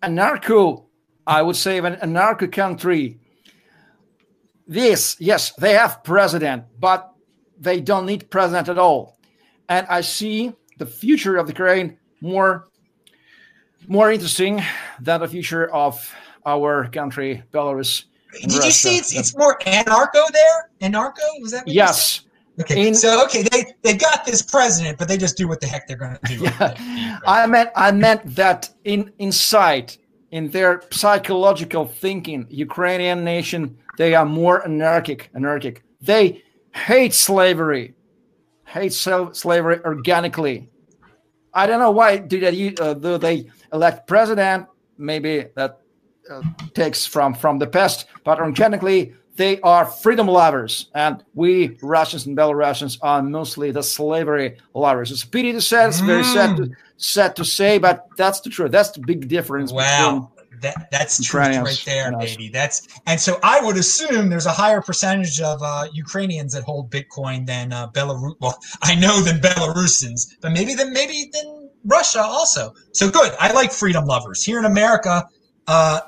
[0.03, 0.85] anarcho,
[1.27, 3.21] I would say, an anarcho country.
[4.67, 7.13] This, yes, they have president, but
[7.59, 9.19] they don't need president at all.
[9.69, 12.69] And I see the future of the Ukraine more,
[13.89, 14.63] more interesting
[15.01, 16.15] than the future of
[16.45, 18.05] our country, Belarus.
[18.33, 18.67] Did Russia.
[18.67, 20.71] you see it's, it's more anarcho there?
[20.83, 21.41] Anarcho?
[21.41, 21.67] Was that?
[21.67, 22.23] yes.
[22.59, 22.89] Okay.
[22.89, 25.87] In, so okay, they they got this president, but they just do what the heck
[25.87, 26.45] they're going to do.
[26.59, 27.19] Yeah.
[27.27, 29.95] I meant I meant that in inside
[30.31, 35.31] in their psychological thinking, Ukrainian nation they are more anarchic.
[35.35, 35.83] Anarchic.
[36.01, 36.43] They
[36.75, 37.95] hate slavery,
[38.67, 40.69] hate slavery organically.
[41.57, 44.67] I don't know why do they uh, do they elect president?
[44.99, 45.81] Maybe that
[46.31, 46.43] uh,
[46.75, 52.37] takes from from the past, but organically they are freedom lovers, and we Russians and
[52.37, 55.11] Belarusians are mostly the slavery lovers.
[55.11, 56.75] It's a pity to say, it's very sad to, mm.
[56.97, 58.73] sad to say, but that's the truth.
[58.73, 59.73] That's the big difference.
[59.73, 60.31] Wow.
[60.61, 62.49] That, that's truth right there, baby.
[62.49, 66.91] That's and so I would assume there's a higher percentage of uh, Ukrainians that hold
[66.91, 68.35] Bitcoin than uh, Belarus.
[68.41, 72.73] Well, I know than Belarusians, but maybe then maybe than Russia also.
[72.93, 73.33] So good.
[73.41, 75.25] I like freedom lovers here in America.
[75.67, 76.01] Uh,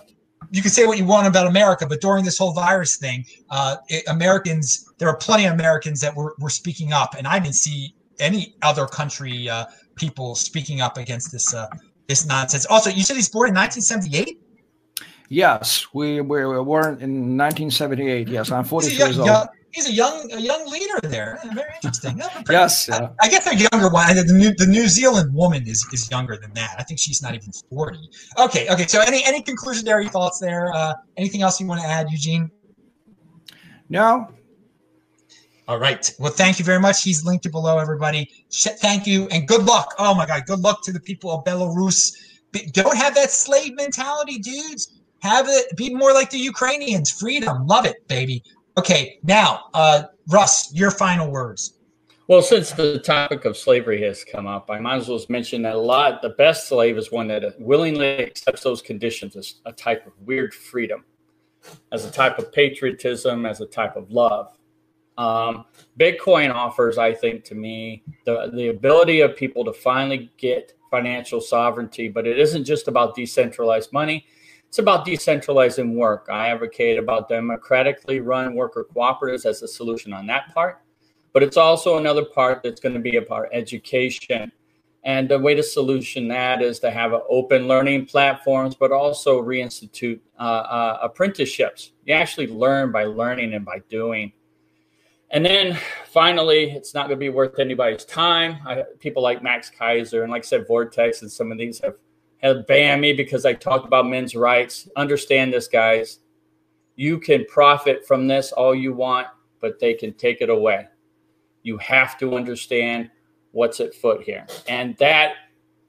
[0.51, 3.76] you can say what you want about America, but during this whole virus thing, uh,
[3.88, 7.57] it, Americans, there are plenty of Americans that were, were speaking up, and I didn't
[7.57, 11.66] see any other country uh, people speaking up against this uh,
[12.09, 12.67] this nonsense.
[12.67, 14.41] Also, you said he's born in 1978.
[15.31, 18.29] Yes, we, we were born in 1978.
[18.29, 21.39] Yes, I'm 40 years old he's a young a young leader there.
[21.53, 22.21] Very interesting.
[22.51, 23.09] yes, yeah.
[23.21, 24.15] I, I, guess a younger one.
[24.15, 26.77] The New, the New Zealand woman is, is younger than that.
[26.79, 28.09] I think she's not even forty.
[28.39, 28.87] Okay, okay.
[28.87, 30.73] So any any conclusionary thoughts there?
[30.75, 32.51] Uh, anything else you want to add, Eugene?
[33.89, 34.29] No.
[35.69, 36.11] All right.
[36.19, 37.03] Well, thank you very much.
[37.03, 38.31] He's linked below, everybody.
[38.51, 39.95] Thank you and good luck.
[39.99, 42.16] Oh my God, good luck to the people of Belarus.
[42.73, 44.99] Don't have that slave mentality, dudes.
[45.21, 47.11] Have it be more like the Ukrainians.
[47.11, 48.43] Freedom, love it, baby.
[48.79, 51.75] Okay, now, uh, Russ, your final words.
[52.29, 55.75] Well, since the topic of slavery has come up, I might as well mention that
[55.75, 56.23] a lot.
[56.23, 60.55] The best slave is one that willingly accepts those conditions as a type of weird
[60.55, 61.05] freedom,
[61.93, 64.58] as a type of patriotism, as a type of love.
[65.19, 65.66] Um,
[65.99, 71.41] Bitcoin offers, I think, to me, the the ability of people to finally get financial
[71.41, 72.09] sovereignty.
[72.09, 74.25] But it isn't just about decentralized money
[74.69, 76.29] it's about decentralizing work.
[76.31, 80.83] I advocate about democratically run worker cooperatives as a solution on that part.
[81.33, 84.53] But it's also another part that's going to be about education.
[85.05, 90.21] And the way to solution that is to have open learning platforms, but also reinstitute
[90.39, 91.93] uh, uh, apprenticeships.
[92.05, 94.33] You actually learn by learning and by doing.
[95.31, 98.59] And then finally, it's not going to be worth anybody's time.
[98.66, 101.97] I, people like Max Keiser and, like I said, Vortex and some of these have
[102.39, 104.89] have banned me because I talked about men's rights.
[104.97, 106.20] Understand this, guys.
[106.95, 109.26] You can profit from this all you want,
[109.61, 110.87] but they can take it away.
[111.64, 113.11] You have to understand
[113.51, 114.47] what's at foot here.
[114.68, 115.35] And that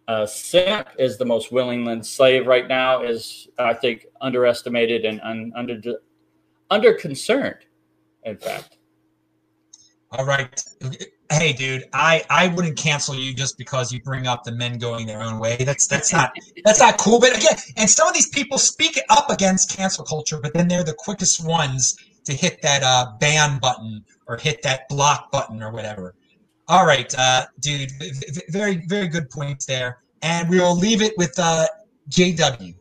[0.08, 5.54] uh, simp is the most willing slave right now is, I think, underestimated and un,
[5.56, 5.80] under,
[6.72, 7.60] under concerned,
[8.24, 8.79] in fact.
[10.12, 10.64] All right.
[11.32, 15.06] Hey dude i i wouldn't cancel you just because you bring up the men going
[15.06, 15.58] their own way.
[15.58, 16.32] That's that's not
[16.66, 17.20] that's not cool.
[17.20, 20.84] But again and some of these people speak up against cancel culture but then they're
[20.84, 25.72] the quickest ones to hit that uh, ban button or hit that block button or
[25.72, 26.16] whatever.
[26.68, 27.92] All right uh, dude
[28.50, 30.00] very very good points there.
[30.24, 31.68] And we will leave it with uh,
[32.10, 32.74] jw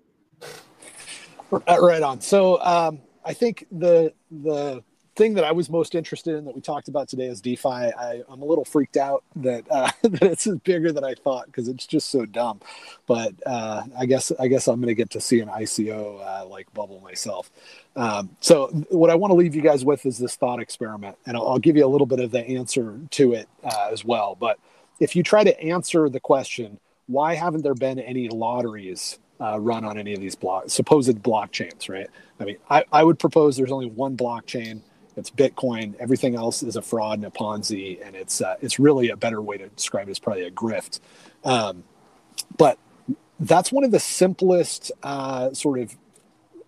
[1.51, 2.23] right on.
[2.23, 4.83] So um, i think the the
[5.19, 7.69] thing that I was most interested in that we talked about today is DeFi.
[7.69, 11.69] I, am a little freaked out that uh, that it's bigger than I thought because
[11.69, 12.61] it's just so dumb.
[13.07, 16.47] But uh, I guess I guess I'm going to get to see an ICO uh,
[16.47, 17.51] like bubble myself.
[17.97, 21.37] Um, so what I want to leave you guys with is this thought experiment, and
[21.37, 24.37] I'll, I'll give you a little bit of the answer to it uh, as well.
[24.39, 24.59] But
[25.01, 26.79] if you try to answer the question,
[27.09, 31.89] why haven't there been any lotteries uh, run on any of these block supposed blockchains?
[31.89, 32.09] Right.
[32.39, 34.83] I mean, I, I would propose there's only one blockchain
[35.19, 35.95] It's Bitcoin.
[35.99, 39.43] Everything else is a fraud and a Ponzi, and it's uh, it's really a better
[39.43, 41.01] way to describe it is probably a grift.
[41.45, 41.85] Um,
[42.57, 42.79] but
[43.41, 45.97] that's one of the simplest uh, sort of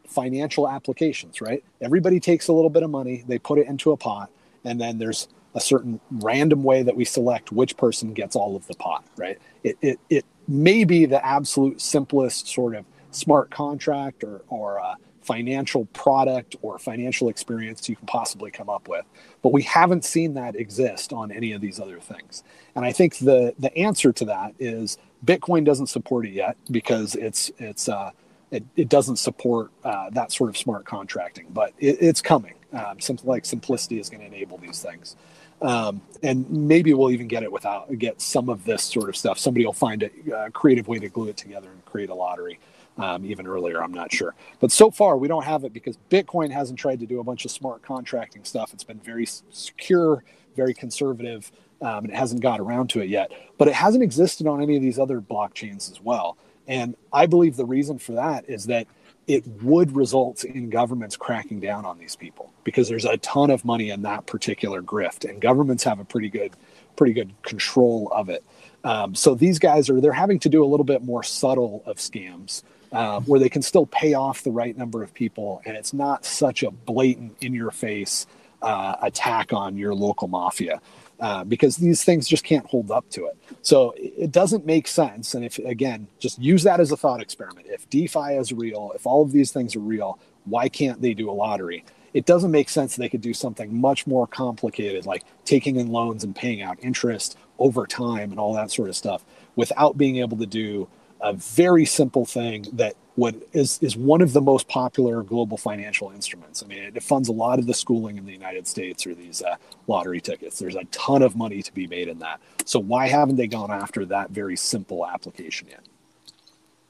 [0.07, 1.65] financial applications, right?
[1.81, 4.31] Everybody takes a little bit of money, they put it into a pot,
[4.65, 8.67] and then there's a certain random way that we select which person gets all of
[8.67, 9.39] the pot, right?
[9.65, 14.95] It, it, it may be the absolute simplest sort of smart contract or, or uh,
[15.23, 19.05] financial product or financial experience you can possibly come up with.
[19.43, 22.43] But we haven't seen that exist on any of these other things.
[22.75, 27.15] And I think the the answer to that is Bitcoin doesn't support it yet because
[27.15, 28.11] it's it's uh,
[28.51, 32.55] it, it doesn't support uh, that sort of smart contracting, but it, it's coming.
[32.73, 35.17] Um, something like simplicity is going to enable these things.
[35.63, 39.39] Um, and maybe we'll even get it without get some of this sort of stuff.
[39.39, 42.59] Somebody will find a uh, creative way to glue it together and create a lottery
[43.03, 43.83] um, even earlier.
[43.83, 47.07] I'm not sure, but so far we don't have it because Bitcoin hasn't tried to
[47.07, 48.73] do a bunch of smart contracting stuff.
[48.73, 50.25] It's been very secure,
[50.57, 51.51] very conservative,
[51.81, 53.33] um, and it hasn't got around to it yet.
[53.59, 56.37] But it hasn't existed on any of these other blockchains as well.
[56.67, 58.87] And I believe the reason for that is that
[59.27, 63.65] it would result in governments cracking down on these people because there's a ton of
[63.65, 66.53] money in that particular grift, and governments have a pretty good,
[66.97, 68.45] pretty good control of it.
[68.83, 71.99] Um, so these guys are they're having to do a little bit more subtle of
[71.99, 75.93] scams uh, where they can still pay off the right number of people, and it's
[75.93, 78.27] not such a blatant, in your face
[78.62, 80.81] uh, attack on your local mafia.
[81.21, 83.37] Uh, because these things just can't hold up to it.
[83.61, 85.35] So it doesn't make sense.
[85.35, 87.67] And if, again, just use that as a thought experiment.
[87.69, 91.29] If DeFi is real, if all of these things are real, why can't they do
[91.29, 91.85] a lottery?
[92.15, 96.25] It doesn't make sense they could do something much more complicated, like taking in loans
[96.25, 99.23] and paying out interest over time and all that sort of stuff,
[99.57, 100.89] without being able to do
[101.23, 106.11] a very simple thing that what is is one of the most popular global financial
[106.11, 106.63] instruments.
[106.63, 109.43] I mean, it funds a lot of the schooling in the United States or these
[109.43, 109.57] uh,
[109.87, 110.59] lottery tickets.
[110.59, 112.41] There's a ton of money to be made in that.
[112.65, 115.81] So why haven't they gone after that very simple application yet?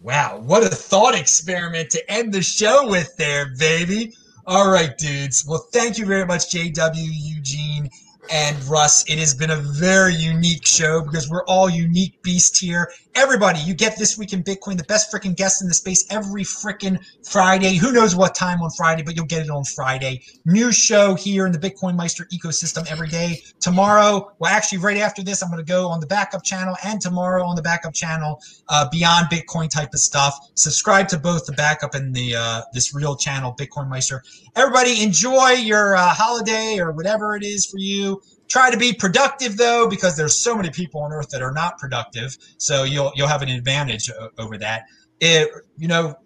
[0.03, 4.15] Wow, what a thought experiment to end the show with there, baby.
[4.47, 5.45] All right, dudes.
[5.47, 7.91] Well, thank you very much, JW, Eugene,
[8.31, 9.05] and Russ.
[9.11, 12.91] It has been a very unique show because we're all unique beasts here.
[13.17, 16.45] Everybody, you get this week in Bitcoin, the best freaking guest in the space every
[16.45, 16.97] freaking
[17.29, 17.75] Friday.
[17.75, 20.23] Who knows what time on Friday, but you'll get it on Friday.
[20.47, 23.43] New show here in the Bitcoin Meister ecosystem every day.
[23.61, 27.01] Tomorrow, well, actually, right after this, I'm going to go on the backup channel and
[27.01, 28.39] tomorrow on the backup channel,
[28.69, 30.39] uh, beyond Bitcoin type of stuff.
[30.55, 34.23] Subscribe to both the backup and the uh, this real channel, Bitcoin Meister.
[34.55, 38.23] Everybody, enjoy your uh, holiday or whatever it is for you.
[38.51, 41.79] Try to be productive though, because there's so many people on earth that are not
[41.79, 42.37] productive.
[42.59, 44.83] So you'll you'll have an advantage over that.
[45.21, 46.17] It, you know,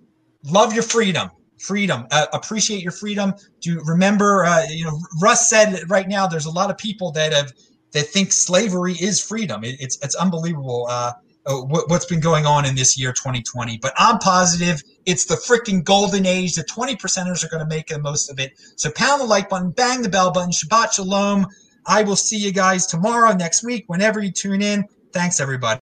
[0.44, 2.06] love your freedom freedom.
[2.10, 3.34] Uh, appreciate your freedom.
[3.60, 7.32] Do remember uh, you know russ said right now there's a lot of people that
[7.32, 7.52] have
[7.92, 9.64] that think slavery is freedom.
[9.64, 11.12] It, it's it's unbelievable uh,
[11.46, 15.84] uh what's been going on in this year 2020 but i'm positive it's the freaking
[15.84, 18.52] golden age the 20 percenters are going to make the most of it.
[18.76, 21.46] So pound the like button bang the bell button shabbat shalom
[21.86, 24.85] I will see you guys tomorrow, next week, whenever you tune in.
[25.12, 25.73] Thanks, everybody.